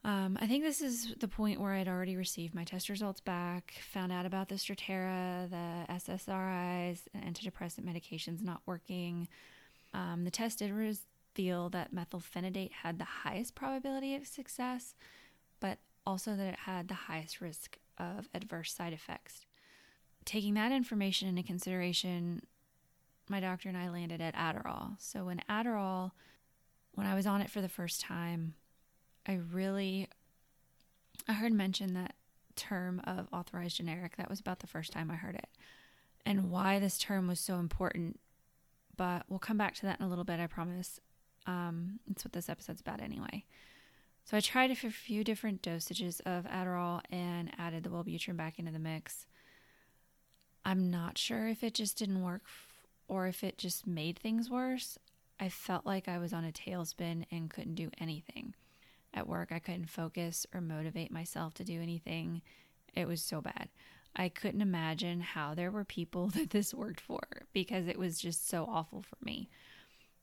Um, 0.05 0.39
I 0.41 0.47
think 0.47 0.63
this 0.63 0.81
is 0.81 1.15
the 1.19 1.29
point 1.29 1.61
where 1.61 1.73
I'd 1.73 1.89
already 1.89 2.17
received 2.17 2.55
my 2.55 2.65
test 2.65 2.89
results 2.89 3.21
back, 3.21 3.75
found 3.93 4.13
out 4.13 4.27
about 4.27 4.49
the 4.49 4.55
Strattera, 4.55 5.51
the 5.51 5.93
SSRIs, 5.93 7.01
and 7.13 7.25
antidepressant 7.25 7.85
medications 7.85 8.43
not 8.43 8.63
working. 8.65 9.29
Um, 9.93 10.25
the 10.25 10.31
test 10.31 10.61
did 10.61 10.71
reveal 10.71 11.69
that 11.71 11.95
methylphenidate 11.95 12.73
had 12.73 12.99
the 12.99 13.05
highest 13.05 13.55
probability 13.55 14.15
of 14.15 14.27
success, 14.27 14.95
but 15.61 15.79
also 16.07 16.37
that 16.37 16.47
it 16.47 16.59
had 16.61 16.89
the 16.89 16.95
highest 16.95 17.41
risk 17.41 17.79
of 17.99 18.29
adverse 18.33 18.73
side 18.73 18.93
effects. 18.93 19.47
Taking 20.25 20.55
that 20.55 20.73
information 20.73 21.29
into 21.29 21.43
consideration, 21.43 22.43
my 23.29 23.41
doctor 23.41 23.69
and 23.69 23.77
I 23.77 23.91
landed 23.91 24.21
at 24.21 24.35
Adderall. 24.35 24.95
So 24.99 25.25
when 25.25 25.43
Adderall, 25.51 26.13
when 26.95 27.07
I 27.07 27.15
was 27.15 27.27
on 27.27 27.41
it 27.41 27.51
for 27.51 27.61
the 27.61 27.69
first 27.69 28.01
time, 28.01 28.55
I 29.29 29.41
really 29.53 30.09
I 31.29 31.35
heard 31.35 31.53
mention 31.53 31.93
that 31.95 32.15
term 32.57 33.01
of 33.05 33.29
authorized 33.33 33.77
generic. 33.77 34.17
That 34.17 34.31
was 34.31 34.41
about 34.41 34.61
the 34.61 34.67
first 34.67 34.93
time 34.93 35.11
I 35.11 35.17
heard 35.17 35.35
it. 35.35 35.49
And 36.25 36.51
why 36.51 36.79
this 36.79 36.99
term 36.99 37.29
was 37.29 37.39
so 37.39 37.57
important. 37.57 38.19
But 38.97 39.25
we'll 39.29 39.39
come 39.39 39.59
back 39.59 39.75
to 39.77 39.87
that 39.87 40.01
in 40.01 40.07
a 40.07 40.09
little 40.09 40.25
bit, 40.25 40.41
I 40.41 40.47
promise. 40.47 40.99
Um, 41.47 42.01
that's 42.07 42.25
what 42.25 42.33
this 42.33 42.49
episode's 42.49 42.81
about 42.81 43.01
anyway. 43.01 43.45
So 44.25 44.37
I 44.37 44.41
tried 44.41 44.71
a 44.71 44.75
few 44.75 45.25
different 45.25 45.63
dosages 45.63 46.21
of 46.27 46.45
Adderall 46.45 47.01
and 47.11 47.51
added 47.57 47.85
the 47.85 47.91
Wellbutrin 47.91 48.37
back 48.37 48.59
into 48.59 48.73
the 48.73 48.79
mix. 48.79 49.27
I'm 50.65 50.91
not 50.91 51.17
sure 51.17 51.49
if 51.49 51.63
it 51.63 51.75
just 51.75 51.97
didn't 51.97 52.23
work 52.23 52.43
or 53.07 53.27
if 53.27 53.43
it 53.43 53.57
just 53.57 53.87
made 53.87 54.19
things 54.19 54.51
worse. 54.51 54.99
I 55.41 55.49
felt 55.49 55.87
like 55.87 56.09
I 56.09 56.19
was 56.19 56.33
on 56.33 56.45
a 56.45 56.53
tailspin 56.53 57.25
and 57.31 57.49
couldn't 57.49 57.77
do 57.77 57.91
anything. 57.99 58.55
At 59.15 59.29
work, 59.29 59.53
I 59.53 59.59
couldn't 59.59 59.91
focus 59.91 60.47
or 60.55 60.61
motivate 60.61 61.11
myself 61.11 61.55
to 61.55 61.65
do 61.65 61.81
anything. 61.81 62.43
It 62.95 63.09
was 63.09 63.23
so 63.23 63.41
bad. 63.41 63.69
I 64.15 64.29
couldn't 64.29 64.63
imagine 64.63 65.21
how 65.21 65.55
there 65.55 65.71
were 65.71 65.85
people 65.85 66.29
that 66.35 66.51
this 66.51 66.75
worked 66.75 67.01
for 67.01 67.21
because 67.53 67.87
it 67.87 67.99
was 67.99 68.19
just 68.19 68.49
so 68.49 68.67
awful 68.69 69.03
for 69.03 69.17
me. 69.25 69.49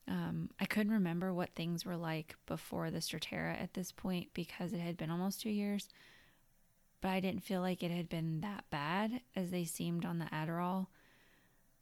Um, 0.08 0.50
I 0.60 0.66
couldn't 0.66 0.92
remember 0.92 1.34
what 1.34 1.54
things 1.56 1.84
were 1.84 1.96
like 1.96 2.36
before 2.46 2.90
the 2.90 2.98
Strattera 2.98 3.60
at 3.60 3.74
this 3.74 3.90
point 3.90 4.28
because 4.34 4.72
it 4.72 4.78
had 4.78 4.96
been 4.96 5.10
almost 5.10 5.40
two 5.40 5.50
years, 5.50 5.88
but 7.00 7.08
I 7.08 7.18
didn't 7.18 7.42
feel 7.42 7.60
like 7.60 7.82
it 7.82 7.90
had 7.90 8.08
been 8.08 8.40
that 8.40 8.64
bad 8.70 9.20
as 9.34 9.50
they 9.50 9.64
seemed 9.64 10.04
on 10.04 10.18
the 10.18 10.26
Adderall. 10.26 10.86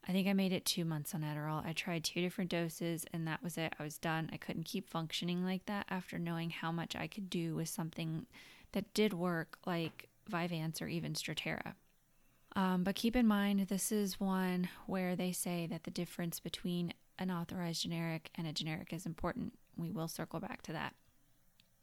I 0.06 0.12
think 0.12 0.28
I 0.28 0.34
made 0.34 0.52
it 0.52 0.64
two 0.64 0.84
months 0.84 1.14
on 1.14 1.22
Adderall. 1.22 1.64
I 1.66 1.72
tried 1.72 2.04
two 2.04 2.20
different 2.20 2.50
doses 2.50 3.06
and 3.12 3.26
that 3.26 3.42
was 3.42 3.56
it. 3.56 3.74
I 3.78 3.82
was 3.82 3.96
done. 3.96 4.28
I 4.32 4.36
couldn't 4.36 4.66
keep 4.66 4.90
functioning 4.90 5.44
like 5.44 5.64
that 5.66 5.86
after 5.88 6.18
knowing 6.18 6.50
how 6.50 6.70
much 6.70 6.94
I 6.94 7.06
could 7.06 7.30
do 7.30 7.54
with 7.54 7.68
something 7.68 8.26
that 8.72 8.92
did 8.92 9.14
work 9.14 9.58
like 9.64 10.08
Vyvanse 10.30 10.82
or 10.82 10.88
even 10.88 11.14
Strattera. 11.14 11.74
Um, 12.56 12.84
but 12.84 12.94
keep 12.94 13.16
in 13.16 13.26
mind, 13.26 13.66
this 13.68 13.90
is 13.90 14.20
one 14.20 14.68
where 14.86 15.16
they 15.16 15.32
say 15.32 15.66
that 15.70 15.84
the 15.84 15.90
difference 15.90 16.38
between 16.38 16.92
an 17.18 17.30
authorized 17.30 17.82
generic 17.82 18.30
and 18.34 18.46
a 18.46 18.52
generic 18.52 18.92
is 18.92 19.06
important. 19.06 19.54
We 19.76 19.90
will 19.90 20.08
circle 20.08 20.38
back 20.38 20.62
to 20.62 20.72
that. 20.72 20.94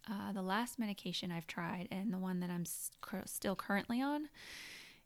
Uh, 0.10 0.32
the 0.32 0.42
last 0.42 0.80
medication 0.80 1.32
I've 1.32 1.48
tried, 1.48 1.88
and 1.92 2.12
the 2.12 2.18
one 2.18 2.40
that 2.40 2.50
I'm 2.50 2.66
still 2.66 3.56
currently 3.56 4.02
on, 4.02 4.30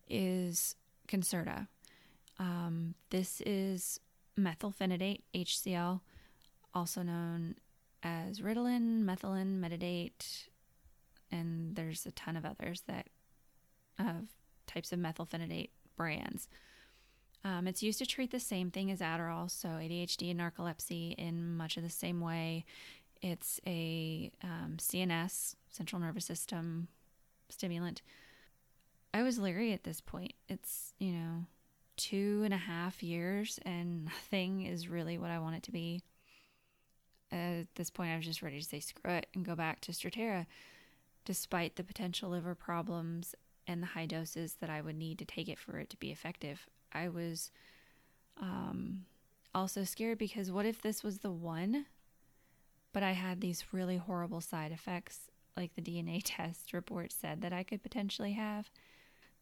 is 0.08 0.76
Concerta. 1.08 1.68
Um, 2.40 2.96
this 3.10 3.42
is 3.46 4.00
methylphenidate, 4.38 5.22
HCl, 5.34 6.02
also 6.74 7.02
known 7.02 7.56
as 8.04 8.42
Ritalin, 8.42 9.04
Methylin, 9.04 9.60
Metadate, 9.60 10.48
and 11.32 11.76
there's 11.76 12.06
a 12.06 12.12
ton 12.12 12.36
of 12.36 12.46
others 12.46 12.84
that 12.88 13.08
of 13.98 14.28
types 14.68 14.92
of 14.92 15.00
methylphenidate 15.00 15.70
brands. 15.96 16.48
Um, 17.44 17.68
it's 17.68 17.84
used 17.84 18.00
to 18.00 18.06
treat 18.06 18.32
the 18.32 18.40
same 18.40 18.72
thing 18.72 18.92
as 18.92 19.00
Adderall, 19.00 19.50
so 19.50 19.70
ADHD 19.70 20.32
and 20.32 20.40
narcolepsy 20.40 21.14
in 21.16 21.56
much 21.56 21.78
of 21.78 21.84
the 21.84 21.90
same 21.90 22.20
way. 22.20 22.66
It's 23.22 23.60
a 23.66 24.32
um, 24.44 24.78
CNS, 24.78 25.56
central 25.70 26.02
nervous 26.02 26.26
system 26.26 26.88
stimulant. 27.50 28.02
I 29.14 29.24
was 29.24 29.40
leery 29.40 29.74
at 29.74 29.84
this 29.84 30.02
point. 30.02 30.34
It's, 30.50 30.94
you 31.00 31.12
know, 31.12 31.46
two 32.10 32.42
and 32.46 32.54
a 32.54 32.58
half 32.58 33.02
years 33.02 33.60
and 33.66 34.06
nothing 34.06 34.62
is 34.66 34.88
really 34.88 35.18
what 35.18 35.32
I 35.32 35.40
want 35.40 35.56
it 35.56 35.64
to 35.64 35.72
be. 35.72 36.04
At 37.32 37.66
this 37.76 37.90
point, 37.90 38.12
I 38.12 38.18
was 38.18 38.26
just 38.26 38.44
ready 38.44 38.60
to 38.60 38.66
say 38.66 38.80
screw 38.80 39.12
it 39.12 39.28
and 39.34 39.44
go 39.44 39.56
back 39.56 39.82
to 39.82 39.92
Strattera. 39.92 40.46
despite 41.26 41.76
the 41.76 41.84
potential 41.84 42.30
liver 42.30 42.54
problems 42.54 43.34
and 43.66 43.82
the 43.82 43.88
high 43.88 44.06
doses 44.06 44.58
that 44.62 44.70
I 44.70 44.82
would 44.82 44.96
need 44.96 45.18
to 45.18 45.26
take 45.26 45.50
it 45.50 45.58
for 45.58 45.80
it 45.80 45.90
to 45.90 45.98
be 45.98 46.12
effective. 46.12 46.68
I 46.94 47.10
was 47.10 47.50
um, 48.40 49.06
also 49.56 49.84
scared 49.84 50.20
because 50.20 50.52
what 50.52 50.68
if 50.68 50.82
this 50.84 51.04
was 51.04 51.20
the 51.20 51.32
one, 51.32 51.88
but 52.94 53.02
I 53.02 53.14
had 53.14 53.42
these 53.42 53.66
really 53.74 53.98
horrible 53.98 54.42
side 54.42 54.72
effects, 54.72 55.32
like 55.58 55.74
the 55.74 55.82
DNA 55.82 56.22
test 56.24 56.74
report 56.74 57.12
said 57.12 57.42
that 57.42 57.54
I 57.54 57.64
could 57.64 57.82
potentially 57.82 58.34
have? 58.34 58.70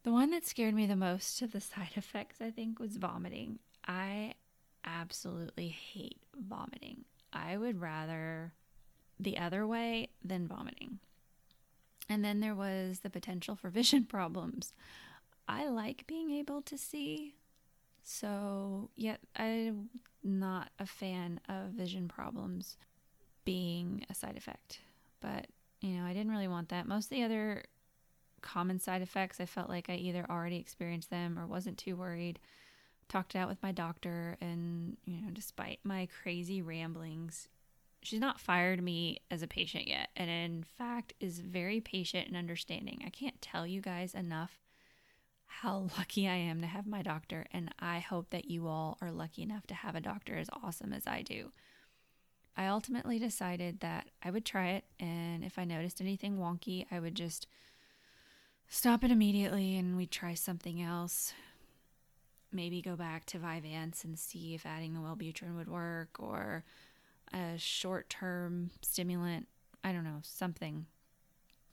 The 0.04 0.12
one 0.12 0.30
that 0.30 0.46
scared 0.46 0.74
me 0.74 0.86
the 0.86 0.96
most 0.96 1.42
of 1.42 1.52
the 1.52 1.60
side 1.72 1.92
effects, 1.96 2.40
I 2.40 2.50
think, 2.50 2.78
was 2.78 2.96
vomiting. 2.96 3.58
I 3.86 4.34
absolutely 4.84 5.68
hate 5.68 6.20
vomiting. 6.38 7.04
I 7.32 7.56
would 7.56 7.80
rather 7.80 8.52
the 9.18 9.38
other 9.38 9.66
way 9.66 10.10
than 10.22 10.46
vomiting. 10.46 10.98
And 12.08 12.24
then 12.24 12.40
there 12.40 12.54
was 12.54 13.00
the 13.00 13.10
potential 13.10 13.56
for 13.56 13.70
vision 13.70 14.04
problems. 14.04 14.72
I 15.48 15.68
like 15.68 16.06
being 16.06 16.30
able 16.30 16.62
to 16.62 16.78
see, 16.78 17.34
so 18.02 18.90
yet 18.96 19.20
I'm 19.36 19.90
not 20.22 20.70
a 20.78 20.86
fan 20.86 21.40
of 21.48 21.72
vision 21.72 22.08
problems 22.08 22.78
being 23.44 24.06
a 24.08 24.14
side 24.14 24.36
effect. 24.36 24.80
But, 25.20 25.46
you 25.80 25.90
know, 25.90 26.04
I 26.04 26.14
didn't 26.14 26.32
really 26.32 26.48
want 26.48 26.70
that. 26.70 26.88
Most 26.88 27.06
of 27.06 27.10
the 27.10 27.24
other 27.24 27.64
common 28.44 28.78
side 28.78 29.02
effects, 29.02 29.40
I 29.40 29.46
felt 29.46 29.68
like 29.68 29.90
I 29.90 29.94
either 29.94 30.26
already 30.28 30.56
experienced 30.56 31.10
them 31.10 31.38
or 31.38 31.46
wasn't 31.46 31.78
too 31.78 31.96
worried. 31.96 32.38
Talked 33.08 33.34
it 33.34 33.38
out 33.38 33.48
with 33.48 33.62
my 33.62 33.72
doctor, 33.72 34.36
and, 34.40 34.96
you 35.04 35.20
know, 35.20 35.30
despite 35.32 35.80
my 35.82 36.08
crazy 36.22 36.62
ramblings, 36.62 37.48
she's 38.02 38.20
not 38.20 38.40
fired 38.40 38.82
me 38.82 39.18
as 39.30 39.42
a 39.42 39.48
patient 39.48 39.88
yet. 39.88 40.10
And 40.14 40.30
in 40.30 40.62
fact 40.62 41.14
is 41.18 41.40
very 41.40 41.80
patient 41.80 42.28
and 42.28 42.36
understanding. 42.36 43.02
I 43.04 43.10
can't 43.10 43.40
tell 43.42 43.66
you 43.66 43.80
guys 43.80 44.14
enough 44.14 44.60
how 45.46 45.88
lucky 45.98 46.28
i 46.28 46.34
am 46.34 46.60
to 46.60 46.66
have 46.66 46.86
my 46.86 47.00
doctor 47.00 47.46
and 47.52 47.72
i 47.78 47.98
hope 48.00 48.30
that 48.30 48.50
you 48.50 48.66
all 48.66 48.98
are 49.00 49.12
lucky 49.12 49.42
enough 49.42 49.66
to 49.66 49.74
have 49.74 49.94
a 49.94 50.00
doctor 50.00 50.36
as 50.36 50.50
awesome 50.62 50.92
as 50.92 51.06
i 51.06 51.22
do. 51.22 51.52
I 52.56 52.66
ultimately 52.66 53.18
decided 53.18 53.80
that 53.80 54.08
i 54.22 54.30
would 54.30 54.44
try 54.44 54.70
it 54.70 54.84
and 54.98 55.44
if 55.44 55.58
i 55.58 55.64
noticed 55.64 56.00
anything 56.00 56.38
wonky 56.38 56.86
i 56.90 56.98
would 56.98 57.14
just 57.14 57.46
stop 58.68 59.04
it 59.04 59.10
immediately 59.10 59.76
and 59.76 59.96
we'd 59.96 60.10
try 60.10 60.34
something 60.34 60.82
else 60.82 61.32
maybe 62.54 62.80
go 62.80 62.96
back 62.96 63.26
to 63.26 63.38
Vyvanse 63.38 64.04
and 64.04 64.18
see 64.18 64.54
if 64.54 64.64
adding 64.64 64.94
the 64.94 65.00
Wellbutrin 65.00 65.56
would 65.56 65.68
work 65.68 66.16
or 66.18 66.64
a 67.32 67.58
short 67.58 68.08
term 68.08 68.70
stimulant. 68.80 69.48
I 69.82 69.92
don't 69.92 70.04
know, 70.04 70.20
something. 70.22 70.86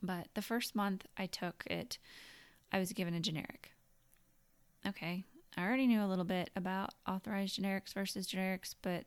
But 0.01 0.27
the 0.33 0.41
first 0.41 0.75
month 0.75 1.05
I 1.17 1.27
took 1.27 1.63
it, 1.67 1.99
I 2.73 2.79
was 2.79 2.93
given 2.93 3.13
a 3.13 3.19
generic. 3.19 3.71
Okay, 4.85 5.23
I 5.55 5.63
already 5.63 5.85
knew 5.85 6.03
a 6.03 6.07
little 6.07 6.25
bit 6.25 6.49
about 6.55 6.95
authorized 7.07 7.61
generics 7.61 7.93
versus 7.93 8.27
generics, 8.27 8.73
but 8.81 9.05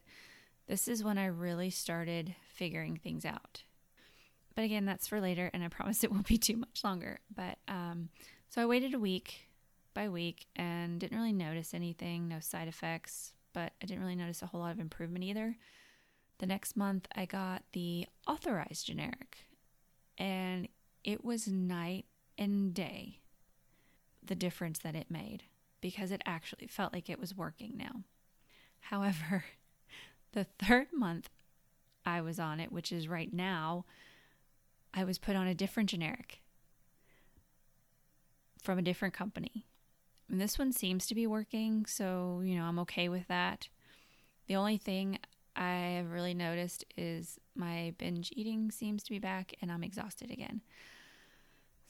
this 0.68 0.86
is 0.86 1.02
when 1.02 1.18
I 1.18 1.26
really 1.26 1.70
started 1.70 2.36
figuring 2.48 2.96
things 2.96 3.24
out. 3.24 3.64
But 4.54 4.64
again, 4.64 4.84
that's 4.84 5.08
for 5.08 5.20
later, 5.20 5.50
and 5.52 5.64
I 5.64 5.68
promise 5.68 6.04
it 6.04 6.12
won't 6.12 6.28
be 6.28 6.38
too 6.38 6.56
much 6.56 6.84
longer. 6.84 7.20
But 7.34 7.58
um, 7.68 8.08
so 8.48 8.62
I 8.62 8.66
waited 8.66 8.94
a 8.94 8.98
week 8.98 9.48
by 9.94 10.08
week 10.08 10.46
and 10.56 11.00
didn't 11.00 11.16
really 11.16 11.32
notice 11.32 11.74
anything, 11.74 12.28
no 12.28 12.40
side 12.40 12.68
effects, 12.68 13.32
but 13.52 13.72
I 13.82 13.86
didn't 13.86 14.02
really 14.02 14.16
notice 14.16 14.42
a 14.42 14.46
whole 14.46 14.60
lot 14.60 14.72
of 14.72 14.80
improvement 14.80 15.24
either. 15.24 15.56
The 16.38 16.46
next 16.46 16.76
month, 16.76 17.06
I 17.14 17.26
got 17.26 17.62
the 17.72 18.06
authorized 18.26 18.86
generic, 18.86 19.46
and 20.18 20.68
it 21.04 21.24
was 21.24 21.46
night 21.46 22.06
and 22.36 22.74
day 22.74 23.20
the 24.24 24.34
difference 24.34 24.78
that 24.80 24.96
it 24.96 25.10
made 25.10 25.44
because 25.80 26.10
it 26.10 26.22
actually 26.24 26.66
felt 26.66 26.92
like 26.92 27.10
it 27.10 27.20
was 27.20 27.36
working 27.36 27.76
now. 27.76 28.02
However, 28.80 29.44
the 30.32 30.44
third 30.44 30.88
month 30.92 31.28
I 32.04 32.20
was 32.20 32.38
on 32.38 32.58
it, 32.58 32.72
which 32.72 32.90
is 32.90 33.06
right 33.06 33.32
now, 33.32 33.84
I 34.94 35.04
was 35.04 35.18
put 35.18 35.36
on 35.36 35.46
a 35.46 35.54
different 35.54 35.90
generic 35.90 36.40
from 38.62 38.78
a 38.78 38.82
different 38.82 39.12
company. 39.12 39.66
And 40.30 40.40
this 40.40 40.58
one 40.58 40.72
seems 40.72 41.06
to 41.06 41.14
be 41.14 41.26
working, 41.26 41.84
so, 41.84 42.40
you 42.42 42.56
know, 42.56 42.64
I'm 42.64 42.78
okay 42.80 43.08
with 43.08 43.28
that. 43.28 43.68
The 44.46 44.56
only 44.56 44.78
thing 44.78 45.18
I 45.56 45.96
have 45.96 46.10
really 46.10 46.34
noticed 46.34 46.84
is 46.96 47.38
my 47.54 47.94
binge 47.98 48.32
eating 48.34 48.70
seems 48.70 49.02
to 49.04 49.10
be 49.10 49.18
back 49.18 49.54
and 49.60 49.70
I'm 49.70 49.84
exhausted 49.84 50.30
again. 50.30 50.62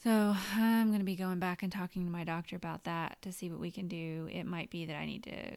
So 0.03 0.35
I'm 0.55 0.87
going 0.87 0.99
to 0.99 1.05
be 1.05 1.15
going 1.15 1.39
back 1.39 1.63
and 1.63 1.71
talking 1.71 2.05
to 2.05 2.11
my 2.11 2.23
doctor 2.23 2.55
about 2.55 2.83
that 2.83 3.21
to 3.21 3.31
see 3.31 3.49
what 3.49 3.59
we 3.59 3.71
can 3.71 3.87
do. 3.87 4.27
It 4.31 4.45
might 4.45 4.69
be 4.69 4.85
that 4.85 4.95
I 4.95 5.05
need 5.05 5.23
to 5.23 5.55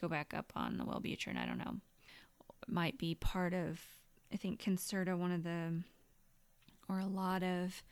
go 0.00 0.08
back 0.08 0.34
up 0.34 0.52
on 0.54 0.76
the 0.76 0.84
Wellbutrin. 0.84 1.36
I 1.36 1.46
don't 1.46 1.58
know. 1.58 1.76
It 2.68 2.72
might 2.72 2.98
be 2.98 3.14
part 3.14 3.54
of, 3.54 3.80
I 4.32 4.36
think, 4.36 4.62
Concerta, 4.62 5.16
one 5.16 5.32
of 5.32 5.42
the, 5.42 5.82
or 6.88 6.98
a 6.98 7.06
lot 7.06 7.42
of 7.42 7.82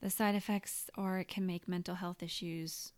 the 0.00 0.10
side 0.10 0.34
effects, 0.34 0.90
or 0.96 1.18
it 1.18 1.28
can 1.28 1.46
make 1.46 1.68
mental 1.68 1.96
health 1.96 2.22
issues 2.22 2.92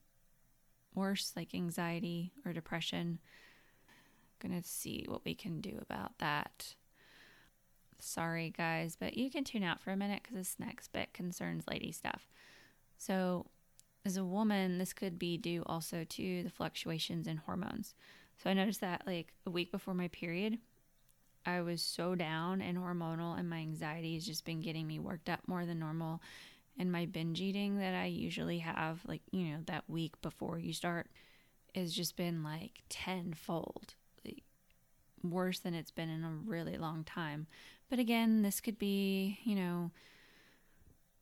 worse, 0.94 1.32
like 1.36 1.54
anxiety 1.54 2.32
or 2.44 2.52
depression 2.52 3.18
gonna 4.42 4.62
see 4.62 5.04
what 5.08 5.24
we 5.24 5.34
can 5.34 5.60
do 5.60 5.78
about 5.80 6.18
that. 6.18 6.74
Sorry, 7.98 8.50
guys, 8.50 8.96
but 8.98 9.16
you 9.16 9.30
can 9.30 9.44
tune 9.44 9.62
out 9.62 9.80
for 9.80 9.92
a 9.92 9.96
minute 9.96 10.22
because 10.22 10.36
this 10.36 10.56
next 10.58 10.92
bit 10.92 11.12
concerns 11.12 11.64
lady 11.68 11.92
stuff. 11.92 12.28
So, 12.98 13.46
as 14.04 14.16
a 14.16 14.24
woman, 14.24 14.78
this 14.78 14.92
could 14.92 15.18
be 15.18 15.38
due 15.38 15.62
also 15.66 16.04
to 16.04 16.42
the 16.42 16.50
fluctuations 16.50 17.28
in 17.28 17.36
hormones. 17.36 17.94
So, 18.42 18.50
I 18.50 18.54
noticed 18.54 18.80
that 18.80 19.04
like 19.06 19.32
a 19.46 19.50
week 19.50 19.70
before 19.70 19.94
my 19.94 20.08
period, 20.08 20.58
I 21.44 21.60
was 21.62 21.82
so 21.82 22.14
down 22.14 22.62
and 22.62 22.78
hormonal, 22.78 23.38
and 23.38 23.48
my 23.48 23.58
anxiety 23.58 24.14
has 24.14 24.26
just 24.26 24.44
been 24.44 24.60
getting 24.60 24.86
me 24.86 24.98
worked 24.98 25.28
up 25.28 25.40
more 25.46 25.66
than 25.66 25.78
normal. 25.78 26.20
And 26.78 26.90
my 26.90 27.06
binge 27.06 27.40
eating 27.40 27.78
that 27.78 27.94
I 27.94 28.06
usually 28.06 28.60
have, 28.60 29.00
like, 29.06 29.22
you 29.30 29.44
know, 29.46 29.58
that 29.66 29.84
week 29.88 30.20
before 30.22 30.58
you 30.58 30.72
start, 30.72 31.08
has 31.74 31.92
just 31.92 32.16
been 32.16 32.42
like 32.42 32.82
tenfold 32.88 33.94
worse 35.22 35.60
than 35.60 35.74
it's 35.74 35.90
been 35.90 36.08
in 36.08 36.24
a 36.24 36.30
really 36.30 36.76
long 36.76 37.04
time. 37.04 37.46
But 37.88 37.98
again, 37.98 38.42
this 38.42 38.60
could 38.60 38.78
be, 38.78 39.38
you 39.44 39.54
know, 39.54 39.90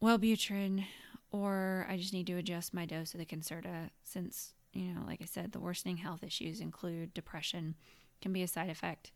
Wellbutrin, 0.02 0.85
or 1.30 1.87
I 1.88 1.96
just 1.96 2.14
need 2.14 2.26
to 2.28 2.37
adjust 2.37 2.72
my 2.72 2.87
dose 2.87 3.12
of 3.12 3.18
the 3.18 3.26
Concerta 3.26 3.90
since, 4.02 4.54
you 4.72 4.94
know, 4.94 5.02
like 5.06 5.20
I 5.20 5.26
said, 5.26 5.52
the 5.52 5.61
worsening 5.61 5.98
health 5.98 6.22
issues 6.22 6.61
include 6.61 7.12
depression, 7.12 7.74
can 8.22 8.33
be 8.33 8.42
a 8.42 8.48
side 8.48 8.70
effect, 8.70 9.12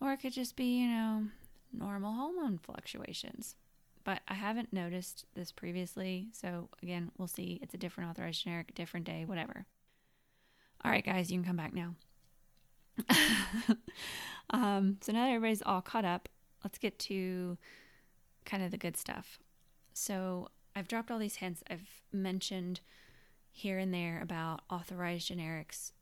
or 0.00 0.12
it 0.12 0.18
could 0.18 0.32
just 0.32 0.56
be, 0.56 0.80
you 0.80 0.88
know, 0.88 1.24
normal 1.72 2.12
hormone 2.12 2.58
fluctuations. 2.58 3.56
But 4.04 4.20
I 4.28 4.34
haven't 4.34 4.72
noticed 4.72 5.24
this 5.34 5.50
previously, 5.50 6.28
so 6.32 6.68
again, 6.82 7.10
we'll 7.16 7.28
see. 7.28 7.58
It's 7.62 7.74
a 7.74 7.78
different 7.78 8.10
authorized 8.10 8.44
generic, 8.44 8.74
different 8.74 9.06
day, 9.06 9.24
whatever. 9.24 9.66
All 10.84 10.90
right, 10.90 11.04
guys, 11.04 11.30
you 11.30 11.38
can 11.38 11.46
come 11.46 11.56
back 11.56 11.72
now. 11.72 11.94
um, 14.50 14.98
so 15.00 15.12
now 15.12 15.24
that 15.24 15.32
everybody's 15.32 15.62
all 15.62 15.80
caught 15.80 16.04
up, 16.04 16.28
let's 16.62 16.78
get 16.78 16.98
to 16.98 17.56
kind 18.44 18.62
of 18.62 18.70
the 18.70 18.76
good 18.76 18.96
stuff. 18.96 19.38
So 19.94 20.48
I've 20.76 20.88
dropped 20.88 21.10
all 21.10 21.18
these 21.18 21.36
hints. 21.36 21.62
I've 21.70 22.02
mentioned 22.12 22.80
here 23.50 23.78
and 23.78 23.94
there 23.94 24.20
about 24.20 24.60
authorized 24.68 25.30
generics 25.30 25.92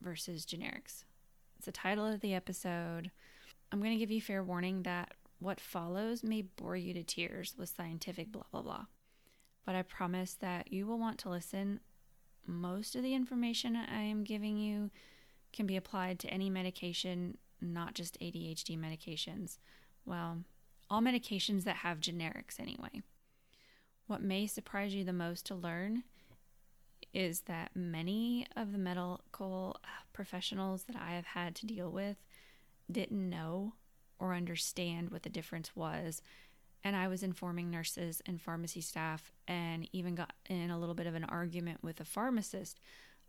versus 0.00 0.46
generics. 0.46 1.04
It's 1.56 1.66
the 1.66 1.72
title 1.72 2.06
of 2.06 2.20
the 2.20 2.34
episode. 2.34 3.10
I'm 3.74 3.80
going 3.80 3.90
to 3.90 3.98
give 3.98 4.12
you 4.12 4.20
fair 4.20 4.44
warning 4.44 4.84
that 4.84 5.14
what 5.40 5.58
follows 5.58 6.22
may 6.22 6.42
bore 6.42 6.76
you 6.76 6.94
to 6.94 7.02
tears 7.02 7.56
with 7.58 7.74
scientific 7.76 8.30
blah, 8.30 8.44
blah, 8.52 8.62
blah. 8.62 8.84
But 9.66 9.74
I 9.74 9.82
promise 9.82 10.34
that 10.34 10.72
you 10.72 10.86
will 10.86 11.00
want 11.00 11.18
to 11.18 11.28
listen. 11.28 11.80
Most 12.46 12.94
of 12.94 13.02
the 13.02 13.16
information 13.16 13.74
I 13.74 14.02
am 14.02 14.22
giving 14.22 14.58
you 14.58 14.92
can 15.52 15.66
be 15.66 15.74
applied 15.74 16.20
to 16.20 16.28
any 16.28 16.48
medication, 16.48 17.36
not 17.60 17.94
just 17.94 18.16
ADHD 18.20 18.78
medications. 18.78 19.58
Well, 20.06 20.44
all 20.88 21.02
medications 21.02 21.64
that 21.64 21.78
have 21.78 21.98
generics 21.98 22.60
anyway. 22.60 23.02
What 24.06 24.22
may 24.22 24.46
surprise 24.46 24.94
you 24.94 25.02
the 25.02 25.12
most 25.12 25.46
to 25.46 25.56
learn 25.56 26.04
is 27.12 27.40
that 27.46 27.72
many 27.74 28.46
of 28.56 28.70
the 28.70 28.78
medical 28.78 29.80
professionals 30.12 30.84
that 30.84 30.94
I 30.94 31.16
have 31.16 31.26
had 31.26 31.56
to 31.56 31.66
deal 31.66 31.90
with 31.90 32.18
didn't 32.90 33.28
know 33.28 33.74
or 34.18 34.34
understand 34.34 35.10
what 35.10 35.22
the 35.22 35.28
difference 35.28 35.74
was. 35.74 36.22
And 36.82 36.94
I 36.94 37.08
was 37.08 37.22
informing 37.22 37.70
nurses 37.70 38.20
and 38.26 38.40
pharmacy 38.40 38.82
staff, 38.82 39.32
and 39.48 39.88
even 39.92 40.14
got 40.14 40.34
in 40.50 40.70
a 40.70 40.78
little 40.78 40.94
bit 40.94 41.06
of 41.06 41.14
an 41.14 41.24
argument 41.24 41.82
with 41.82 41.98
a 41.98 42.04
pharmacist 42.04 42.78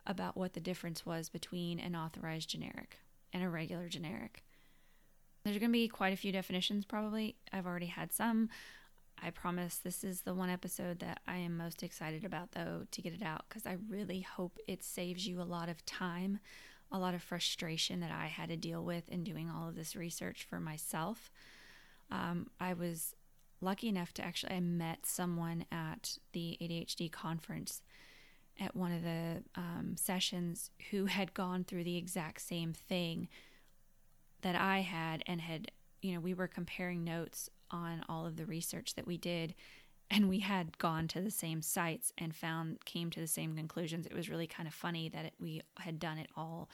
about 0.06 0.36
what 0.36 0.52
the 0.52 0.60
difference 0.60 1.06
was 1.06 1.28
between 1.28 1.80
an 1.80 1.96
authorized 1.96 2.50
generic 2.50 2.98
and 3.32 3.42
a 3.42 3.48
regular 3.48 3.88
generic. 3.88 4.44
There's 5.42 5.58
going 5.58 5.70
to 5.70 5.72
be 5.72 5.88
quite 5.88 6.12
a 6.12 6.16
few 6.16 6.32
definitions, 6.32 6.84
probably. 6.84 7.36
I've 7.52 7.66
already 7.66 7.86
had 7.86 8.12
some. 8.12 8.48
I 9.22 9.30
promise 9.30 9.76
this 9.76 10.04
is 10.04 10.22
the 10.22 10.34
one 10.34 10.50
episode 10.50 10.98
that 10.98 11.20
I 11.26 11.36
am 11.36 11.56
most 11.56 11.82
excited 11.82 12.24
about, 12.24 12.52
though, 12.52 12.82
to 12.90 13.02
get 13.02 13.14
it 13.14 13.22
out 13.22 13.44
because 13.48 13.64
I 13.64 13.78
really 13.88 14.20
hope 14.20 14.58
it 14.68 14.82
saves 14.82 15.26
you 15.26 15.40
a 15.40 15.44
lot 15.44 15.68
of 15.68 15.84
time, 15.86 16.40
a 16.92 16.98
lot 16.98 17.14
of 17.14 17.22
frustration 17.22 18.00
that 18.00 18.10
I 18.10 18.26
had 18.26 18.48
to 18.48 18.56
deal 18.56 18.84
with 18.84 19.08
in 19.08 19.24
doing 19.24 19.50
all 19.50 19.68
of 19.68 19.74
this 19.74 19.96
research 19.96 20.46
for 20.48 20.60
myself. 20.60 21.30
Um, 22.10 22.48
I 22.60 22.72
was 22.74 23.14
lucky 23.60 23.88
enough 23.88 24.12
to 24.14 24.24
actually, 24.24 24.54
I 24.54 24.60
met 24.60 25.06
someone 25.06 25.64
at 25.72 26.18
the 26.32 26.56
ADHD 26.60 27.10
conference 27.10 27.82
at 28.58 28.74
one 28.74 28.92
of 28.92 29.02
the 29.02 29.42
um, 29.54 29.96
sessions 29.96 30.70
who 30.90 31.06
had 31.06 31.34
gone 31.34 31.64
through 31.64 31.84
the 31.84 31.96
exact 31.96 32.40
same 32.40 32.72
thing 32.72 33.28
that 34.42 34.56
I 34.56 34.80
had 34.80 35.22
and 35.26 35.40
had, 35.40 35.70
you 36.00 36.14
know, 36.14 36.20
we 36.20 36.34
were 36.34 36.46
comparing 36.46 37.04
notes 37.04 37.50
on 37.70 38.04
all 38.08 38.26
of 38.26 38.36
the 38.36 38.46
research 38.46 38.94
that 38.94 39.06
we 39.06 39.16
did 39.16 39.54
and 40.10 40.28
we 40.28 40.40
had 40.40 40.78
gone 40.78 41.08
to 41.08 41.20
the 41.20 41.30
same 41.30 41.62
sites 41.62 42.12
and 42.16 42.34
found 42.34 42.84
came 42.84 43.10
to 43.10 43.20
the 43.20 43.26
same 43.26 43.56
conclusions. 43.56 44.06
It 44.06 44.14
was 44.14 44.30
really 44.30 44.46
kind 44.46 44.68
of 44.68 44.74
funny 44.74 45.08
that 45.08 45.26
it, 45.26 45.34
we 45.40 45.62
had 45.78 45.98
done 45.98 46.18
it 46.18 46.28
all 46.36 46.68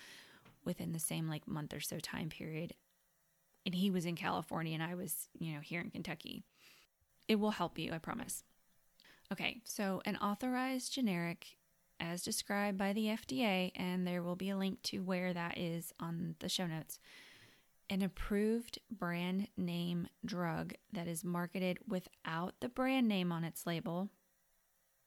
within 0.64 0.92
the 0.92 0.99
same 0.99 1.29
like 1.29 1.49
month 1.49 1.75
or 1.75 1.81
so 1.81 1.99
time 1.99 2.29
period. 2.29 2.75
And 3.64 3.75
he 3.75 3.90
was 3.90 4.07
in 4.07 4.16
california 4.16 4.75
and 4.75 4.83
i 4.83 4.95
was 4.95 5.29
you 5.38 5.53
know 5.55 5.61
here 5.61 5.81
in 5.81 5.90
kentucky. 5.90 6.45
It 7.29 7.37
will 7.37 7.53
help 7.53 7.79
you 7.79 7.92
i 7.92 7.99
promise. 7.99 8.45
Okay 9.33 9.61
so 9.64 10.03
an 10.05 10.16
authorized 10.16 10.92
generic 10.92 11.57
as 12.01 12.23
described 12.23 12.77
by 12.77 12.92
the 12.92 13.07
fda 13.07 13.71
and 13.77 14.07
there 14.07 14.23
will 14.23 14.37
be 14.37 14.51
a 14.51 14.57
link 14.57 14.83
to 14.83 14.99
where 14.99 15.33
that 15.33 15.57
is 15.57 15.95
on 16.01 16.35
the 16.40 16.49
show 16.49 16.66
notes 16.66 16.99
an 17.90 18.03
approved 18.03 18.79
brand 18.90 19.49
name 19.57 20.09
drug 20.25 20.75
that 20.92 21.07
is 21.07 21.25
marketed 21.25 21.79
without 21.87 22.55
the 22.61 22.68
brand 22.68 23.09
name 23.09 23.33
on 23.33 23.45
its 23.45 23.66
label, 23.66 24.09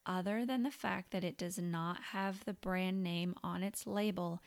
other 0.04 0.46
than 0.46 0.62
the 0.62 0.70
fact 0.70 1.10
that 1.10 1.24
it 1.24 1.36
does 1.36 1.58
not 1.58 2.00
have 2.12 2.44
the 2.44 2.52
brand 2.52 3.02
name 3.02 3.34
on 3.42 3.62
its 3.62 3.86
label, 3.86 4.40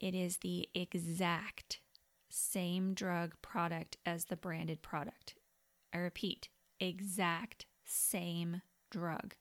it 0.00 0.14
is 0.14 0.38
the 0.38 0.68
exact 0.74 1.80
same 2.28 2.92
drug 2.94 3.34
product 3.40 3.96
as 4.04 4.26
the 4.26 4.36
branded 4.36 4.82
product. 4.82 5.34
I 5.92 5.98
repeat, 5.98 6.48
exact 6.78 7.66
same 7.84 8.60
drug. 8.90 9.34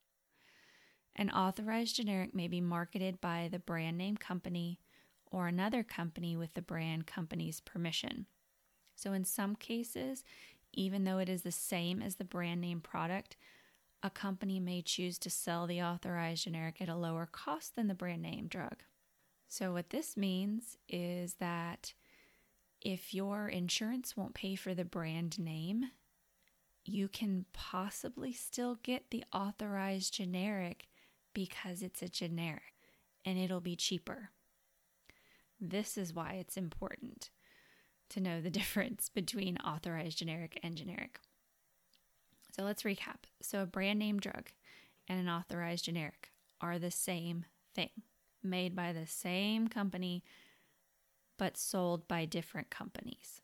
An 1.15 1.29
authorized 1.31 1.95
generic 1.95 2.33
may 2.33 2.47
be 2.47 2.61
marketed 2.61 3.19
by 3.19 3.49
the 3.51 3.59
brand 3.59 3.97
name 3.97 4.17
company 4.17 4.79
or 5.31 5.47
another 5.47 5.83
company 5.83 6.35
with 6.35 6.53
the 6.53 6.61
brand 6.61 7.07
company's 7.07 7.59
permission. 7.59 8.25
So, 8.95 9.13
in 9.13 9.25
some 9.25 9.55
cases, 9.55 10.23
even 10.73 11.03
though 11.03 11.19
it 11.19 11.29
is 11.29 11.43
the 11.43 11.51
same 11.51 12.01
as 12.01 12.15
the 12.15 12.23
brand 12.23 12.61
name 12.61 12.81
product, 12.81 13.35
a 14.03 14.09
company 14.09 14.59
may 14.59 14.81
choose 14.81 15.17
to 15.19 15.29
sell 15.29 15.67
the 15.67 15.81
authorized 15.81 16.43
generic 16.43 16.81
at 16.81 16.89
a 16.89 16.95
lower 16.95 17.27
cost 17.31 17.75
than 17.75 17.87
the 17.87 17.95
brand 17.95 18.21
name 18.21 18.47
drug. 18.47 18.83
So, 19.47 19.73
what 19.73 19.89
this 19.89 20.17
means 20.17 20.77
is 20.87 21.35
that 21.35 21.93
if 22.81 23.13
your 23.13 23.47
insurance 23.47 24.15
won't 24.15 24.33
pay 24.33 24.55
for 24.55 24.73
the 24.73 24.85
brand 24.85 25.39
name, 25.39 25.91
you 26.85 27.07
can 27.07 27.45
possibly 27.53 28.31
still 28.31 28.79
get 28.81 29.09
the 29.09 29.23
authorized 29.33 30.13
generic 30.13 30.87
because 31.33 31.81
it's 31.81 32.01
a 32.01 32.09
generic 32.09 32.73
and 33.25 33.37
it'll 33.37 33.61
be 33.61 33.75
cheaper. 33.75 34.31
This 35.59 35.97
is 35.97 36.13
why 36.13 36.33
it's 36.39 36.57
important 36.57 37.29
to 38.09 38.19
know 38.19 38.41
the 38.41 38.49
difference 38.61 39.09
between 39.09 39.57
authorized 39.57 40.19
generic 40.19 40.59
and 40.63 40.75
generic. 40.75 41.19
So 42.55 42.63
let's 42.63 42.83
recap. 42.83 43.25
So, 43.41 43.61
a 43.61 43.67
brand 43.67 43.99
name 43.99 44.19
drug 44.19 44.49
and 45.07 45.19
an 45.19 45.29
authorized 45.29 45.85
generic 45.85 46.31
are 46.59 46.79
the 46.79 46.91
same 46.91 47.45
thing, 47.75 47.91
made 48.41 48.75
by 48.75 48.93
the 48.93 49.05
same 49.05 49.67
company, 49.67 50.23
but 51.37 51.55
sold 51.55 52.07
by 52.07 52.25
different 52.25 52.71
companies. 52.71 53.41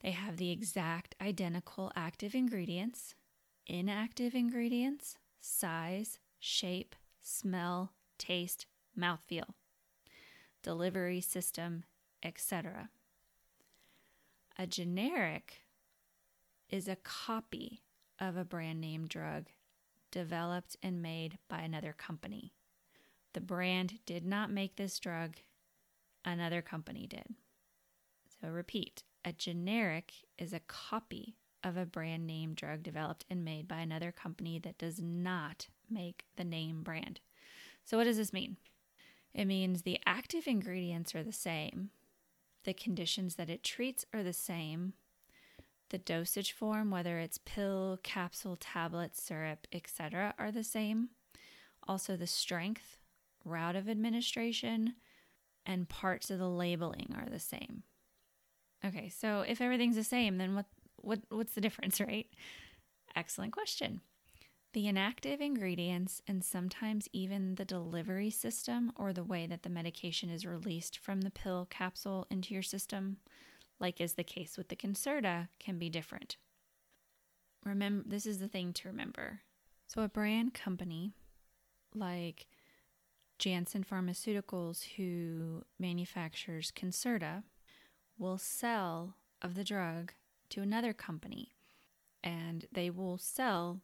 They 0.00 0.12
have 0.12 0.36
the 0.36 0.50
exact 0.50 1.14
identical 1.20 1.90
active 1.96 2.34
ingredients, 2.34 3.14
inactive 3.66 4.34
ingredients, 4.34 5.16
size, 5.40 6.18
shape, 6.38 6.94
smell, 7.22 7.92
taste, 8.18 8.66
mouthfeel, 8.96 9.54
delivery 10.64 11.20
system, 11.20 11.84
etc. 12.24 12.88
A 14.58 14.66
generic 14.66 15.60
is 16.68 16.88
a 16.88 16.96
copy 16.96 17.82
of 18.18 18.36
a 18.36 18.44
brand 18.44 18.80
name 18.80 19.06
drug 19.06 19.46
developed 20.10 20.76
and 20.82 21.02
made 21.02 21.38
by 21.48 21.60
another 21.60 21.92
company. 21.92 22.52
The 23.34 23.40
brand 23.40 23.98
did 24.06 24.24
not 24.24 24.50
make 24.50 24.76
this 24.76 24.98
drug, 24.98 25.36
another 26.24 26.62
company 26.62 27.06
did. 27.06 27.34
So, 28.40 28.48
repeat 28.48 29.02
a 29.24 29.32
generic 29.32 30.12
is 30.38 30.52
a 30.52 30.60
copy 30.60 31.36
of 31.62 31.76
a 31.76 31.86
brand 31.86 32.26
name 32.26 32.54
drug 32.54 32.82
developed 32.82 33.24
and 33.28 33.44
made 33.44 33.68
by 33.68 33.78
another 33.80 34.12
company 34.12 34.58
that 34.60 34.78
does 34.78 35.00
not 35.00 35.68
make 35.90 36.24
the 36.36 36.44
name 36.44 36.82
brand. 36.82 37.20
So, 37.84 37.98
what 37.98 38.04
does 38.04 38.16
this 38.16 38.32
mean? 38.32 38.56
It 39.34 39.46
means 39.46 39.82
the 39.82 39.98
active 40.06 40.46
ingredients 40.46 41.14
are 41.14 41.24
the 41.24 41.32
same, 41.32 41.90
the 42.64 42.72
conditions 42.72 43.34
that 43.34 43.50
it 43.50 43.62
treats 43.62 44.06
are 44.14 44.22
the 44.22 44.32
same. 44.32 44.94
The 45.90 45.98
dosage 45.98 46.52
form, 46.52 46.90
whether 46.90 47.18
it's 47.18 47.38
pill, 47.38 47.98
capsule, 48.02 48.56
tablet, 48.56 49.14
syrup, 49.16 49.66
etc., 49.72 50.34
are 50.38 50.50
the 50.50 50.64
same. 50.64 51.10
Also, 51.86 52.16
the 52.16 52.26
strength, 52.26 52.98
route 53.44 53.76
of 53.76 53.88
administration, 53.88 54.94
and 55.66 55.88
parts 55.88 56.30
of 56.30 56.38
the 56.38 56.48
labeling 56.48 57.14
are 57.16 57.28
the 57.28 57.38
same. 57.38 57.82
Okay, 58.84 59.08
so 59.08 59.44
if 59.46 59.60
everything's 59.60 59.96
the 59.96 60.04
same, 60.04 60.38
then 60.38 60.54
what, 60.54 60.66
what 60.96 61.20
what's 61.28 61.54
the 61.54 61.60
difference, 61.60 62.00
right? 62.00 62.26
Excellent 63.14 63.52
question. 63.52 64.00
The 64.74 64.88
inactive 64.88 65.40
ingredients 65.40 66.20
and 66.26 66.42
sometimes 66.42 67.08
even 67.12 67.54
the 67.54 67.64
delivery 67.64 68.30
system 68.30 68.90
or 68.96 69.12
the 69.12 69.22
way 69.22 69.46
that 69.46 69.62
the 69.62 69.70
medication 69.70 70.30
is 70.30 70.44
released 70.44 70.98
from 70.98 71.20
the 71.20 71.30
pill 71.30 71.68
capsule 71.70 72.26
into 72.28 72.54
your 72.54 72.64
system, 72.64 73.18
like 73.78 74.00
is 74.00 74.14
the 74.14 74.24
case 74.24 74.58
with 74.58 74.70
the 74.70 74.76
Concerta, 74.76 75.46
can 75.60 75.78
be 75.78 75.88
different. 75.88 76.38
Remember, 77.64 78.02
this 78.04 78.26
is 78.26 78.40
the 78.40 78.48
thing 78.48 78.72
to 78.72 78.88
remember. 78.88 79.42
So, 79.86 80.02
a 80.02 80.08
brand 80.08 80.54
company 80.54 81.12
like 81.94 82.48
Janssen 83.38 83.84
Pharmaceuticals, 83.84 84.96
who 84.96 85.62
manufactures 85.78 86.72
Concerta, 86.74 87.44
will 88.18 88.38
sell 88.38 89.14
of 89.40 89.54
the 89.54 89.62
drug 89.62 90.14
to 90.48 90.62
another 90.62 90.92
company 90.92 91.54
and 92.24 92.66
they 92.72 92.90
will 92.90 93.18
sell 93.18 93.80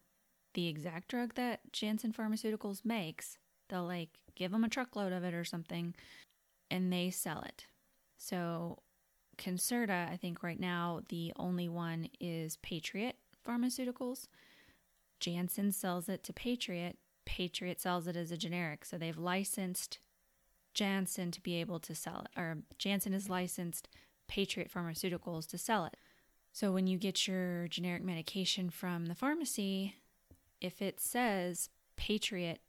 the 0.55 0.69
exact 0.69 1.09
drug 1.09 1.35
that 1.35 1.61
Janssen 1.73 2.13
Pharmaceuticals 2.13 2.85
makes. 2.85 3.39
They'll 3.69 3.85
like 3.85 4.11
give 4.35 4.51
them 4.51 4.65
a 4.65 4.69
truckload 4.69 5.13
of 5.13 5.25
it 5.25 5.35
or 5.35 5.45
something 5.45 5.95
and 6.71 6.93
they 6.93 7.11
sell 7.11 7.43
it. 7.43 7.67
So, 8.17 8.79
Concerta, 9.39 10.11
I 10.11 10.17
think 10.17 10.43
right 10.43 10.61
now 10.61 11.01
the 11.09 11.33
only 11.37 11.69
one 11.69 12.09
is 12.21 12.57
Patriot 12.59 13.17
Pharmaceuticals. 13.47 14.29
Janssen 15.19 15.73
sells 15.73 16.09
it 16.09 16.23
to 16.25 16.33
Patriot. 16.33 16.99
Patriot 17.25 17.81
sells 17.81 18.07
it 18.07 18.17
as 18.17 18.31
a 18.31 18.37
generic. 18.37 18.85
So 18.85 18.99
they've 18.99 19.17
licensed 19.17 19.99
Janssen 20.75 21.31
to 21.31 21.41
be 21.41 21.57
able 21.61 21.81
to 21.81 21.95
sell 21.95 22.25
it, 22.25 22.39
or 22.39 22.59
Janssen 22.79 23.13
is 23.13 23.29
licensed 23.29 23.89
Patriot 24.29 24.71
Pharmaceuticals 24.73 25.47
to 25.49 25.59
sell 25.59 25.85
it. 25.85 25.97
So 26.53 26.73
when 26.73 26.87
you 26.87 26.99
get 26.99 27.27
your 27.27 27.69
generic 27.69 28.03
medication 28.03 28.71
from 28.71 29.07
the 29.07 29.15
pharmacy, 29.15 29.97
if 30.61 30.83
it 30.83 31.01
says 31.01 31.69
Patriot 31.97 32.61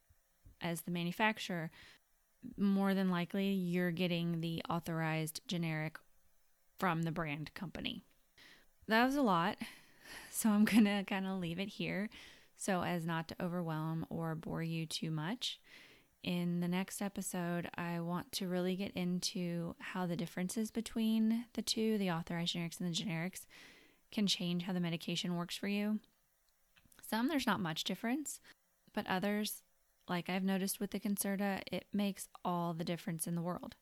as 0.62 0.82
the 0.82 0.92
manufacturer, 0.92 1.72
more 2.58 2.94
than 2.94 3.10
likely 3.10 3.50
you're 3.50 3.92
getting 3.92 4.42
the 4.42 4.62
authorized 4.70 5.42
generic 5.48 5.98
from 6.80 7.04
the 7.04 7.12
brand 7.12 7.54
company. 7.54 8.04
That 8.88 9.06
was 9.06 9.16
a 9.16 9.22
lot, 9.22 9.58
so 10.32 10.50
I'm 10.50 10.66
going 10.66 10.86
to 10.86 11.04
kind 11.06 11.28
of 11.28 11.40
leave 11.40 11.60
it 11.60 11.70
here 11.70 12.10
so 12.58 12.84
as 12.84 13.06
not 13.06 13.28
to 13.28 13.44
overwhelm 13.44 14.06
or 14.10 14.36
bore 14.36 14.62
you 14.62 14.86
too 14.86 15.10
much. 15.10 15.60
In 16.24 16.60
the 16.60 16.68
next 16.68 17.02
episode, 17.02 17.68
I 17.76 18.00
want 18.00 18.32
to 18.34 18.48
really 18.48 18.76
get 18.76 18.92
into 18.92 19.76
how 19.80 20.06
the 20.06 20.16
differences 20.16 20.70
between 20.70 21.46
the 21.54 21.64
two, 21.64 21.98
the 21.98 22.12
authorized 22.12 22.56
generics 22.56 22.80
and 22.80 22.88
the 22.88 22.96
generics, 22.96 23.48
can 24.12 24.28
change 24.28 24.64
how 24.64 24.74
the 24.74 24.80
medication 24.80 25.36
works 25.36 25.56
for 25.56 25.68
you. 25.68 26.00
Some 27.12 27.28
there's 27.28 27.46
not 27.46 27.60
much 27.60 27.84
difference, 27.84 28.40
but 28.94 29.06
others, 29.06 29.64
like 30.08 30.30
I've 30.30 30.46
noticed 30.46 30.80
with 30.80 30.92
the 30.92 31.00
Concerta, 31.00 31.62
it 31.70 31.86
makes 31.92 32.30
all 32.46 32.74
the 32.74 32.86
difference 32.86 33.28
in 33.28 33.36
the 33.36 33.42
world. 33.42 33.76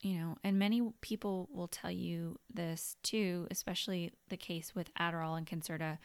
You 0.00 0.18
know, 0.18 0.36
and 0.44 0.60
many 0.60 0.80
people 1.00 1.48
will 1.52 1.66
tell 1.66 1.90
you 1.90 2.38
this 2.52 2.96
too, 3.02 3.48
especially 3.50 4.12
the 4.28 4.36
case 4.36 4.76
with 4.76 4.94
Adderall 4.94 5.36
and 5.36 5.46
Concerta. 5.46 5.98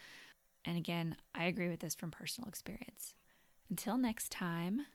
And 0.65 0.77
again, 0.77 1.15
I 1.35 1.45
agree 1.45 1.69
with 1.69 1.79
this 1.79 1.93
from 1.93 2.09
personal 2.09 2.49
experience. 2.49 3.13
Until 3.69 3.97
next 3.97 4.31
time, 4.31 4.87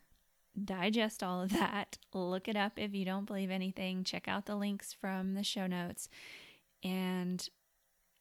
digest 0.65 1.23
all 1.23 1.43
of 1.43 1.53
that, 1.53 1.97
look 2.13 2.49
it 2.49 2.57
up 2.57 2.73
if 2.77 2.93
you 2.93 3.05
don't 3.05 3.25
believe 3.25 3.53
anything, 3.53 4.03
check 4.03 4.27
out 4.27 4.47
the 4.47 4.57
links 4.57 4.93
from 4.93 5.35
the 5.35 5.45
show 5.45 5.69
notes, 5.69 6.09
and 6.83 7.49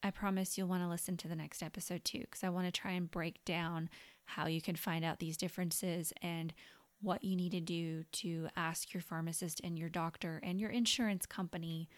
I 0.04 0.12
promise 0.12 0.58
you'll 0.58 0.68
want 0.68 0.84
to 0.84 0.90
listen 0.90 1.18
to 1.18 1.28
the 1.28 1.36
next 1.36 1.62
episode 1.62 2.04
too, 2.04 2.22
because 2.22 2.44
I 2.44 2.50
want 2.50 2.66
to 2.66 2.72
try 2.72 2.92
and 2.92 3.10
break 3.10 3.44
down 3.46 3.90
how 4.26 4.48
you 4.48 4.62
can 4.62 4.76
find 4.76 5.06
out 5.06 5.20
these 5.20 5.38
differences 5.38 6.14
and 6.22 6.54
what 7.02 7.24
you 7.24 7.36
need 7.36 7.52
to 7.52 7.60
do 7.60 8.04
to 8.12 8.48
ask 8.56 8.94
your 8.94 9.02
pharmacist 9.02 9.62
and 9.64 9.78
your 9.78 9.90
doctor 9.90 10.40
and 10.44 10.60
your 10.60 10.70
insurance 10.70 11.26
company 11.26 11.90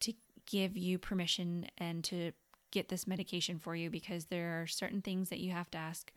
to 0.00 0.12
give 0.46 0.76
you 0.76 0.98
permission 0.98 1.66
and 1.78 2.02
to 2.04 2.32
get 2.70 2.88
this 2.88 3.06
medication 3.06 3.58
for 3.58 3.74
you 3.74 3.88
because 3.88 4.26
there 4.26 4.60
are 4.60 4.66
certain 4.66 5.00
things 5.00 5.28
that 5.30 5.38
you 5.40 5.52
have 5.52 5.70
to 5.70 5.78
ask 5.78 6.12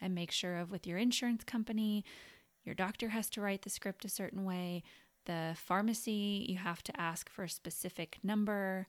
and 0.00 0.14
make 0.14 0.30
sure 0.30 0.56
of 0.56 0.70
with 0.70 0.86
your 0.86 0.98
insurance 0.98 1.44
company. 1.44 2.04
Your 2.64 2.74
doctor 2.74 3.10
has 3.10 3.30
to 3.30 3.40
write 3.40 3.62
the 3.62 3.70
script 3.70 4.04
a 4.04 4.08
certain 4.08 4.44
way. 4.44 4.82
The 5.26 5.54
pharmacy, 5.56 6.46
you 6.48 6.58
have 6.58 6.82
to 6.84 7.00
ask 7.00 7.30
for 7.30 7.44
a 7.44 7.48
specific 7.48 8.18
number 8.22 8.88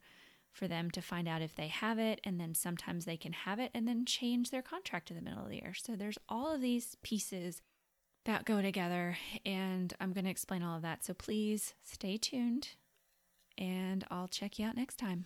for 0.54 0.68
them 0.68 0.92
to 0.92 1.02
find 1.02 1.28
out 1.28 1.42
if 1.42 1.56
they 1.56 1.68
have 1.68 2.00
it. 2.00 2.22
And 2.24 2.40
then 2.40 2.54
sometimes 2.54 3.06
they 3.06 3.18
can 3.18 3.34
have 3.34 3.60
it 3.60 3.72
and 3.74 3.88
then 3.88 4.06
change 4.06 4.52
their 4.52 4.62
contract 4.62 5.10
in 5.10 5.18
the 5.18 5.22
middle 5.22 5.44
of 5.44 5.50
the 5.50 5.58
year. 5.58 5.74
So 5.74 5.96
there's 5.96 6.18
all 6.30 6.54
of 6.54 6.62
these 6.62 6.96
pieces 7.04 7.62
that 8.26 8.46
go 8.46 8.62
together. 8.62 9.18
And 9.46 9.94
I'm 10.00 10.14
going 10.14 10.26
to 10.26 10.32
explain 10.32 10.64
all 10.64 10.78
of 10.78 10.84
that. 10.84 11.04
So 11.04 11.14
please 11.14 11.74
stay 11.84 12.18
tuned 12.18 12.70
and 13.58 14.06
I'll 14.10 14.28
check 14.28 14.58
you 14.60 14.66
out 14.66 14.78
next 14.78 14.98
time. 14.98 15.26